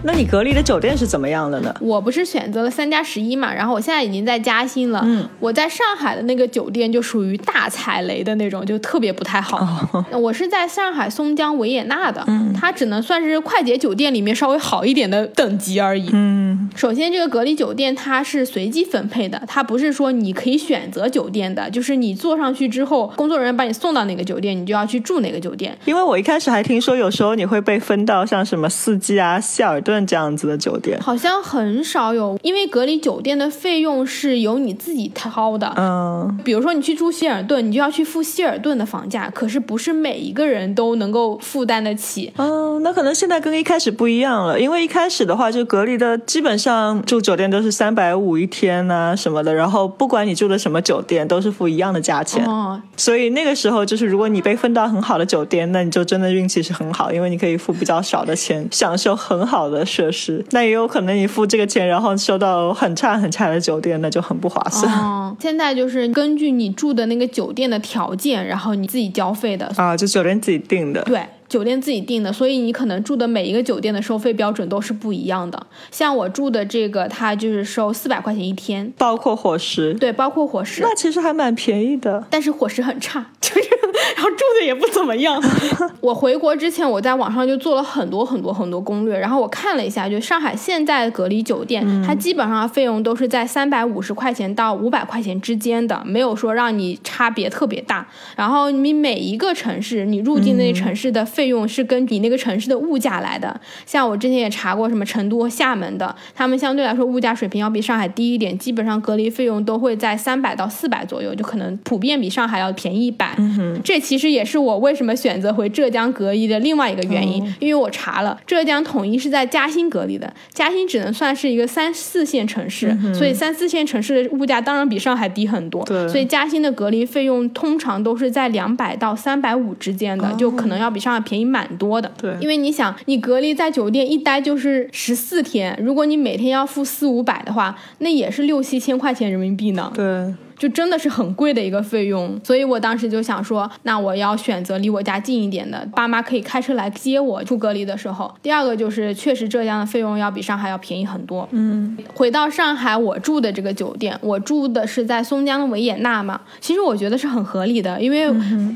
[0.06, 1.74] 那你隔离的酒店是怎么样的呢？
[1.80, 5.02] 我不是选择了三加十一嘛，然后我现在已经在嘉兴了。
[5.04, 10.06] 嗯，我在上海的那个酒店就属于大踩雷的那种，就特别不太好。
[10.12, 16.08] 我是在上海松江维也纳的，嗯，它只能算是快捷酒店里面稍微好一点的等级而已。
[16.12, 25.76] 嗯，首先，这个隔离酒店它是随机分配的，它不是说你可以选择酒店的，就是你坐上去之后，工作人员把你送到哪个酒店，你就要去住哪个酒店。
[25.84, 30.98] 因为我一开始还听说有时候你会被分到像什么四季啊、希尔顿这样子的酒店。
[31.00, 35.72] 好像很少有，因为隔离酒店的费用是由你自己掏的。
[35.76, 42.32] 嗯，比如说你去住希尔顿，你就要去付希尔顿的房价，可是不是每一个人都能够负担得起。
[42.36, 52.44] 嗯，那可能现在跟一开始不一样了，因为一开始的话，就隔离的基本上住酒店都是三百五一天呐、什么的，然后不管你住的什么酒店，都是付一样的价钱。
[52.46, 60.44] 哦，所以那个时候就是，如果你被分到很好的酒店，那你就真的运气是很好，因为你可以付比较少的钱，享受很好的设施。
[60.50, 64.92] 那也有可能你付这个钱，然后收到很差很差的酒店，那就很不划算。
[64.92, 69.72] 哦，现在就是根据你住的那个酒店的条件，然后你自己交费的。
[69.76, 71.00] 啊，就酒店自己定的。
[71.04, 71.22] 对，
[71.56, 75.66] 酒店自己定的，所以你可能住的每一个酒店的收费标准都是不一样的。
[75.90, 82.22] 像我住的这个，它就是收四百块钱一天，包括伙食，对，包括伙食，那其实还蛮便宜的。
[82.28, 83.60] 但是伙食很差，就是
[84.16, 85.42] 然后住的也不怎么样。
[86.02, 98.06] 我回国之前，我在网上就做了很多很多很多攻略，然后我看了一下，就上海现在的隔离酒店，它基本上费用都是在三百五十块钱到五百块钱之间的，没有说让你差别特别大。
[98.36, 103.58] 然后你每一个城市，你入境那城市的费用是跟你那个城市的物价来的。
[103.84, 113.36] 像我之前也查过，什么成都和厦门的，他们相对来说物价水平要比上海低一点，基本上隔离费用都会在三百到四百左右，就可能普遍比上海要便宜一百。
[113.84, 125.84] 这其实也是我为什么选择回浙江隔离的另外一个原因，因为我查了，浙江统一是在嘉兴隔离的，嘉兴只能算是一个三四线城市，所以三四线城市的物价当然比上海低很多。
[125.84, 132.10] 对所以嘉兴的隔离费用通常都是在两百到三百五之间的，就可能要比上海便宜蛮多的。
[132.16, 139.92] 对因为你想，你隔离在酒店一待就是十四天，如果你每天要付四五百的话，那也是六七千块钱人民币呢。
[139.94, 148.34] 对，就真的是很贵的一个费用，所以我当时就想说，那我要选择离我家近一点的，爸妈可以开车来接我出隔离的时候。
[148.42, 151.48] 第二个就是，确实浙江的费用要比上海要便宜很多。
[151.52, 158.26] 嗯，回到上海，我住的这个酒店，我住的是在松江的维也纳嘛，其实我觉得是很合理的，因为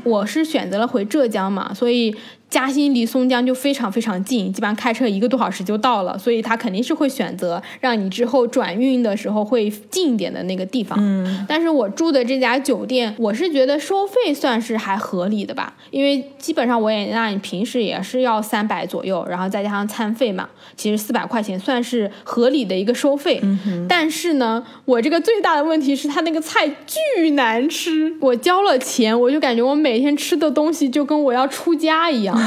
[0.03, 2.15] 我是选择了回浙江嘛，所以。
[2.51, 10.99] 嘉兴离松江就非常非常近，基本上开车一个多小时就到了，所以他肯定是会选择让你之后转运的时候会近一点的那个地方。
[11.01, 23.39] 嗯，但是我住的这家酒店，我是觉得收费算是还合理的吧，因为基本上我也纳你平时也是要三百左右，然后再加上餐费嘛，其实四百块钱算是合理的一个收费。
[23.43, 32.35] 嗯、但是呢，我这个最大的问题是它那个菜巨难吃，我交了钱，我就感觉我每天吃的东西就跟我要出家一样。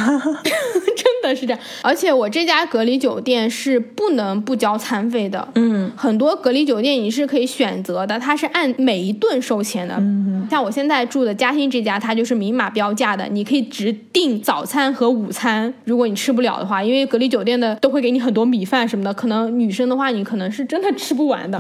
[0.97, 5.47] 真的是这样，而且我这家隔离酒店是不能不交餐费的。
[5.55, 9.95] 嗯，很多隔离酒店你是可以选择的，它是按每一顿收钱的。
[9.99, 15.73] 嗯，像我现在住的嘉兴这家，它就是明码标价的，你可以只订早餐和午餐。
[15.85, 21.59] 如果你吃不了的话，因为隔离酒店的都会给你很多米饭什么的，可能女生的话你可能是真的吃不完的。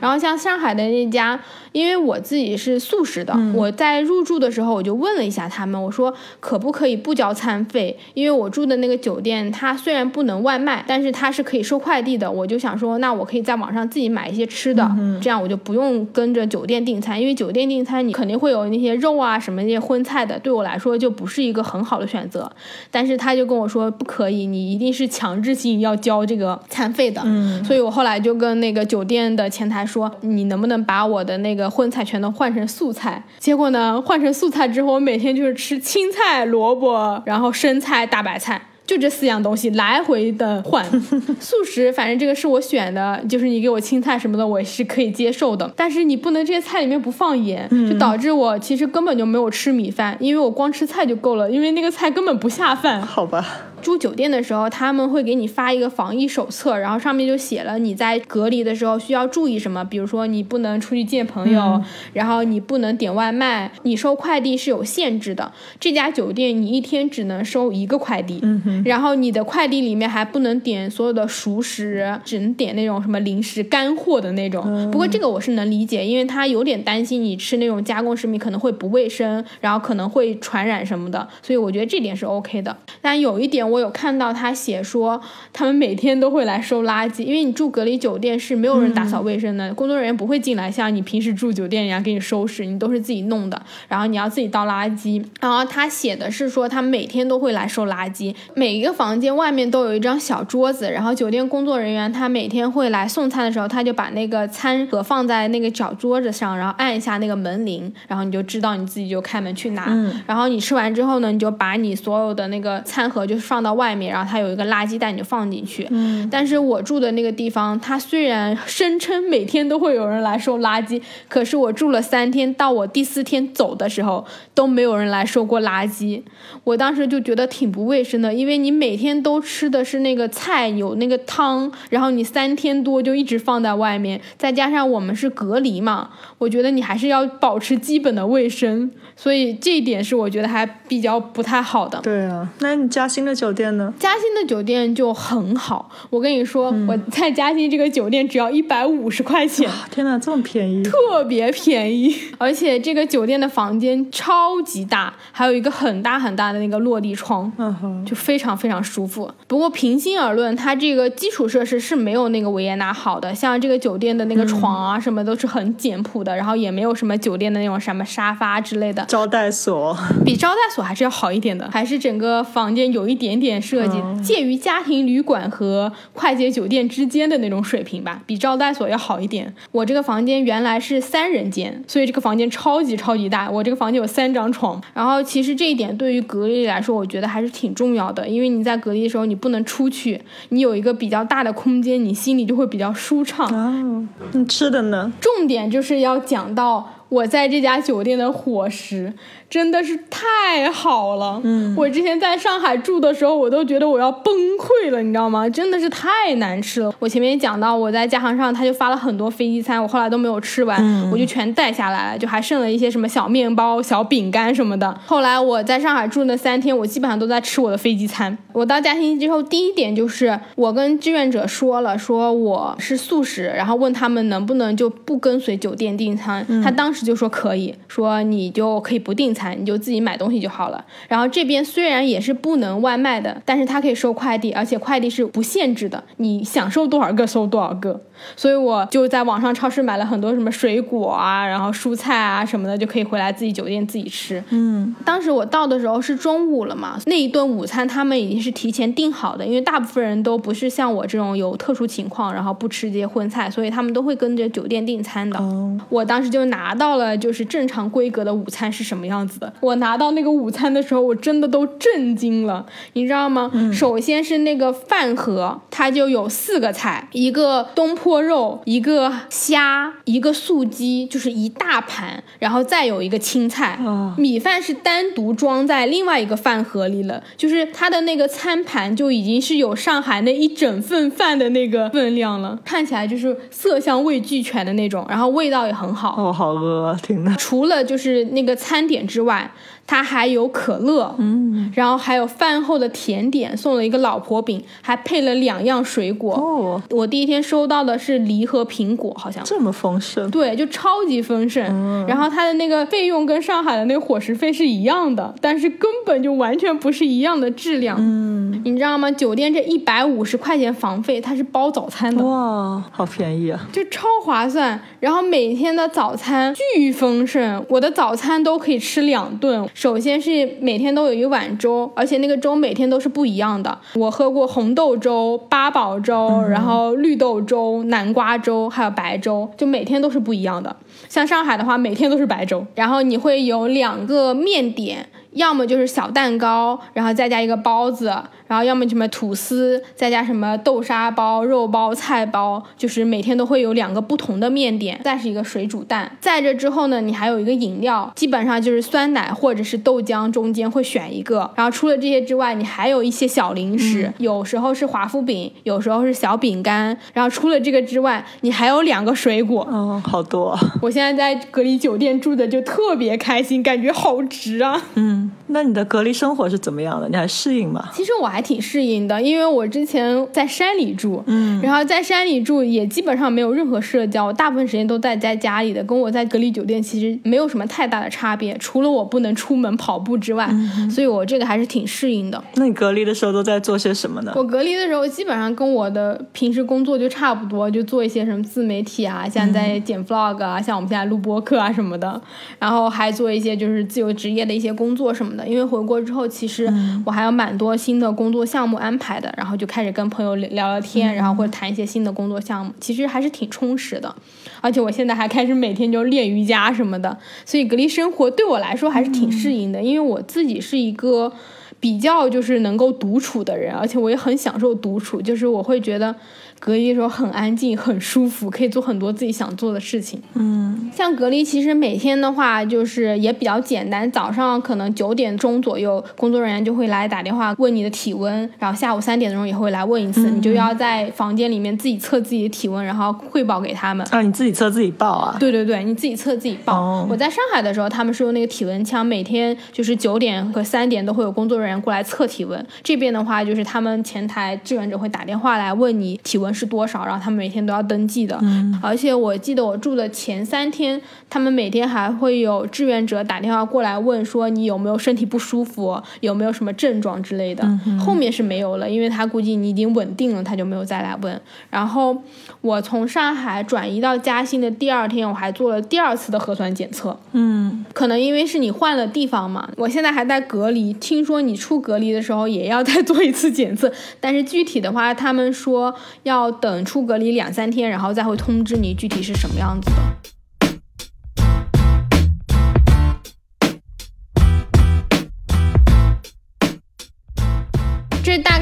[0.00, 1.38] 然后像上海的那家，
[1.72, 7.96] 因为我自己是素食的，我在入住的时候我就问了一下他们，我说可不可以不交餐费？
[8.14, 12.30] 因为我住的那个酒店，它虽然不能外卖，但是它是可以收快递的。
[12.30, 14.90] 我就想说，那我可以在网上自己买一些吃的，
[15.20, 22.50] 这样我就不用跟着酒店订餐，因为酒店订餐你肯定会有那些肉啊什么那些荤菜的，对我来说就不是一个很好的选择。
[22.90, 27.20] 但是他就跟我说不可以，你一定是强制性要交这个餐费的。
[27.26, 33.22] 嗯，所以我后来就跟那个酒店的前台说，你能不能把我的那个荤菜全都换成素菜？
[33.38, 38.62] 结果呢，换成素菜之后，我每天就是吃青菜、萝卜，然后生菜、大白菜。
[38.88, 40.82] 就这四样东西来回的换，
[41.38, 45.70] 素食反正这个是我选的，就是你给我青菜什么的，我是可以接受的。
[45.76, 53.02] 但是你不能这些菜里面不放盐，就导致我其实根本就没有吃米饭，因为我光吃菜就够了，因为那个菜根本不下饭。
[53.02, 53.44] 好吧，
[53.82, 65.52] 住酒店的时候，他们会给你发一个防疫手册，然后上面就写了你在隔离的时候需要注意什么，比如说你不能出去见朋友，然后你不能点外卖，你收快递是有限制的。
[65.80, 68.42] 这家酒店你一天只能收一个快递，
[68.84, 74.90] 然后你的快递里面还不能点所有的熟食，只能点那种什么零食、干货的那种。
[74.90, 82.76] 不过这个我是能理解，因为他有点担心你吃那种加工食品可能会不卫生，然后可能会传染什么的，所以我觉得这点是 OK 的。
[83.00, 85.20] 但有一点我有看到他写说，
[85.52, 95.24] 他们每天都会来收垃圾，因为你住隔离酒店是没有人打扫卫生的，工作人员不会进来像你平时住酒店一样给你收拾，你都是自己弄的，然后你要自己倒垃圾。
[95.40, 109.86] 然后他写的是说，他每天都会来收垃圾，每一个房间外面都有一张小桌子，然后酒店工作人员他每天会来送餐的时候，他就把那个餐盒放在那个小桌子上，然后按一下那个门铃，然后你就知道你自己就开门去拿。
[110.26, 115.86] 然后你吃完之后呢，你就把你所有的那个餐盒就放到外面，然后它有一个垃圾袋，你就放进去。
[115.90, 126.22] 嗯但是我住的那个地方，它虽然声称每天都会有人来收垃圾，可是我住了三天，到我第四天走的时候都没有人来收过垃圾。
[126.64, 142.00] 我当时就觉得挺不卫生的，因为你每天都吃的是那个菜，有那个汤，然后你三天多就一直放在外面，再加上我们是隔离嘛，我觉得你还是要保持基本的卫生，所以这一点是我觉得还比较不太好的。
[142.02, 143.92] 对啊，那你嘉兴的酒酒店呢？
[143.98, 149.70] 嘉兴的酒店就很好，我跟你说，我在嘉兴这个酒店只要一百五十块钱。
[149.90, 150.82] 天哪，这么便宜！
[150.82, 159.30] 特别便宜，而且这个酒店的房间超级大，还有一个很大很大的那个落地窗，嗯哼，就非常非常舒服。
[159.46, 179.54] 不过平心而论，它这个基础设施是没有那个维也纳好的，像这个酒店的那个床啊什么都是很简朴的，然后也没有什么酒店的那种什么沙发之类的，招待所，比招待所还是要好一点的，还是整个房间有一点点设计，介于家庭旅馆和快捷酒店之间的那种水平吧，比招待所要好一点。
[179.72, 184.80] 我这个房间原来是三人间，所以这个房间超级超级大，我这个房间有三张床。
[184.94, 190.20] 然后其实这一点对于隔离来说，我觉得还是挺重要的，因为你在隔离的时候你不能出去，
[190.50, 193.46] 你有一个比较大的空间，你心里就会比较舒畅。
[193.54, 195.12] 哦，你吃的呢？
[195.20, 199.12] 重点就是要讲到我在这家酒店的伙食
[199.50, 201.40] 真的是太好了。
[201.44, 205.48] 嗯，我之前在上海住的时候，我都觉得我要崩溃了，你知道吗？
[205.48, 206.92] 真的是太难吃了。
[206.98, 214.98] 我前面讲到我在家航上，他就发了很多飞机餐，我后来都没有吃完，我就全带下来了，就还剩了一些什么小面包、小饼干什么的。
[215.06, 218.36] 后来我在上海住那三天，我基本上都在吃我的飞机餐。
[218.52, 230.84] 我到嘉兴之后，第一点就是我跟志愿者说了，说我是素食，然后问他们能不能就不跟随酒店订餐，他当时就说可以，说你就可以不订餐，你就自己买东西就好了。
[231.08, 238.02] 然后这边虽然也是不能外卖的，但是它可以收快递，而且快递是不限制的，你想收多少个收多少个。
[238.36, 244.42] 所以我就在网上超市买了很多什么水果啊，然后蔬菜啊什么的，就可以回来自己酒店自己吃。
[244.50, 255.38] 嗯，当时我到的时候是中午了嘛，那一顿午餐他们已经是提前订好的，因为大部分人都不是像我这种有特殊情况，然后不吃这些荤菜，所以他们都会跟着酒店订餐的。
[255.38, 259.52] 哦，我当时就拿到了，就是正常规格的午餐是什么样子的。
[259.60, 263.50] 我拿到那个午餐的时候，我真的都震惊了，你知道吗？
[263.72, 273.78] 首先是那个饭盒，它就有四个菜，一个东坡肉，一个虾，一个素鸡，就是一大盘，然后再有一个青菜。
[273.84, 286.14] 哦米饭是单独装在另外一个饭盒里了，就是它的那个餐盘就已经是有上海那一整份饭的那个分量了，看起来就是色香味俱全的那种，然后味道也很好。
[286.16, 286.98] 哦，好饿啊！
[287.02, 289.50] 天哪，除了就是那个餐点之外，
[289.86, 296.34] 它还有可乐，嗯，然后还有饭后的甜点，送了一个老婆饼，还配了两样水果。
[296.34, 299.42] 哦，我第一天收到的是梨和苹果，好像。
[299.44, 301.64] 这么丰盛，对，就超级丰盛。
[302.06, 307.96] 然后它的那个费用跟上海的那个伙食费是一样的，但是根本就完全不是一样的质量。
[307.98, 309.10] 嗯，你知道吗？
[309.10, 312.24] 酒店这一百五十块钱房费，它是包早餐的。
[312.24, 313.66] 哇，好便宜啊！
[313.72, 319.66] 就超划算，然后每天的早餐巨丰盛，我的早餐都可以吃两顿。
[319.74, 323.78] 首先是每天都有一碗粥，而且那个粥每天都是不一样的。
[323.94, 330.74] 我喝过红豆粥、八宝粥，然后绿豆粥、南瓜粥，还有白粥，就每天都是不一样的。
[331.08, 335.08] 像上海的话，每天都是白粥，然后你会有两个面点。
[335.32, 338.06] 要么就是小蛋糕，然后再加一个包子，
[338.46, 346.10] 然后要么什么吐司，再加什么豆沙包、肉包、菜包，就是每天都会有两个不同的面点，再是一个水煮蛋。
[346.20, 351.50] 在这之后呢，你还有一个饮料，基本上就是酸奶或者是豆浆，中间会选一个。
[351.54, 356.96] 然后除了这些之外，你还有一些小零食，有时候是华夫饼，有时候是小饼干。
[357.12, 359.66] 然后除了这个之外，你还有两个水果。
[359.70, 360.60] 嗯，好多啊。
[360.80, 364.80] 我现在在隔离酒店住的就特别开心，感觉好值啊。
[364.94, 365.17] 嗯，
[365.48, 367.08] 那你的隔离生活是怎么样的？
[367.08, 367.88] 你还适应吗？
[367.92, 380.48] 其实我还挺适应的，因为我之前在山里住，嗯，然后在山里住也基本上没有任何社交，我大部分时间都在在家里的，跟我在隔离酒店其实没有什么太大的差别，除了我不能出门跑步之外，
[380.90, 382.42] 所以我这个还是挺适应的。
[382.54, 384.32] 那你隔离的时候都在做些什么呢？
[384.36, 392.20] 我隔离的时候基本上跟我的平时工作就差不多，就做一些什么自媒体啊，像在剪 vlog 啊，像我们现在录播课啊什么的，
[392.58, 395.46] 然后还做一些就是自由职业的一些工作什么的。
[395.46, 396.72] 因为回国之后，其实
[397.04, 404.14] 我还有蛮多新的工作项目安排的，然后就开始跟朋友聊聊天，然后或者谈一些新的工作项目，其实还是挺充实的。
[404.60, 411.32] 而且我现在还开始每天就练瑜伽什么的，所以隔离生活对我来说还是挺适应的，因为我自己是一个。
[411.80, 416.12] 比较就是能够独处的人，而且我也很享受独处，就是我会觉得
[416.60, 420.20] 隔离的时候很安静、很舒服，可以做很多自己想做的事情。
[420.34, 434.06] 嗯像隔离，其实每天的话就是也比较简单，早上可能九点钟左右，工作人员就会来打电话问你的体温，然后下午三点钟也会来问一次，你就要在房间里面自己测自己的体温，然后汇报给他们。
[434.10, 435.36] 啊，你自己测自己报啊？
[435.38, 436.74] 对对对，你自己测自己报。
[436.74, 442.66] 哦我在上海的时候，他们是用那个体温枪，每天就是九点和三点都会有工作人员过来测体温。
[442.82, 448.38] 这边的话，就是他们前台志愿者会打电话来问你体温是多少，然后他们每天都要登记的。
[448.82, 457.66] 而且我记得我住的前三天，他们每天还会有志愿者打电话过来问说你有没有身体不舒服，有没有什么症状之类的。
[457.98, 461.40] 后面是没有了，因为他估计你已经稳定了，他就没有再来问。
[461.70, 462.16] 然后
[462.60, 467.18] 我从上海转移到嘉兴的第二天，我还做了第二次的核酸检测。
[467.32, 470.92] 嗯，可能因为是你换了地方嘛，我现在还在隔离。
[470.92, 473.90] 听说你出隔离的时候也要再做一次检测，
[474.20, 475.94] 但是具体的话，他们说
[476.24, 480.37] 要要等出隔离两三天，然后再会通知你具体是什么样子的。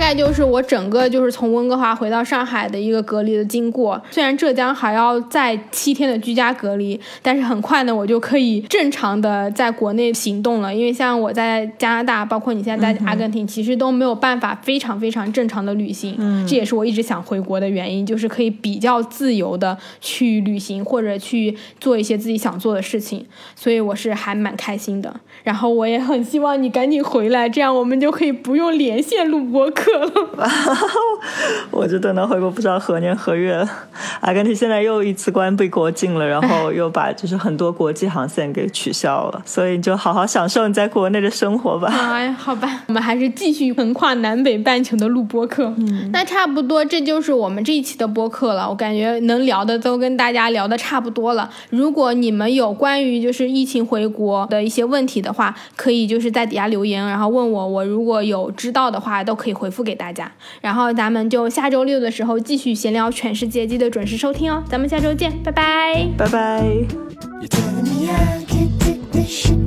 [0.07, 4.00] 概就是我整个就是从温哥华回到上海的一个隔离的经过。
[4.12, 10.72] 虽然浙江还要再七天的居家隔离，但是很快呢，我就可以正常的在国内行动了。
[10.72, 16.14] 因为像我在加拿大，包括你现在在阿根廷，其实都没有办法非常非常正常的旅行。
[16.18, 23.26] 嗯，这也是我一直想回国的原因，就是可以比较自由的去旅行或者去做一些自己想做的事情。
[23.57, 25.12] 所以我是还蛮开心的。
[25.42, 30.51] 然后我也很希望你赶紧回来，这样我们就可以不用连线录播课了。
[31.70, 33.66] 我就等到回国不知道何年何月。
[34.20, 41.88] 阿根廷现在又一次关闭国境了，然后又把就是很多国际航线给取消了，所以你就好好享受你在国内的生活吧。
[41.92, 45.72] 哎，好吧，我们还是继续横跨南北半球的录播课。
[45.76, 48.68] 嗯，那差不多，这就是我们这一期的播客了。
[48.68, 51.51] 我感觉能聊的都跟大家聊的差不多了。
[51.70, 60.30] 如果你们有关于就是疫情回国的一些问题的话，可以就是在底下留言，然后问我，我如果有知道的话，都可以回复给大家。
[60.61, 64.62] 然后咱们就下周六的时候继续闲聊全世界，记得准时收听哦。
[64.68, 66.62] 咱们下周见，拜拜，拜拜。
[69.18, 69.65] You're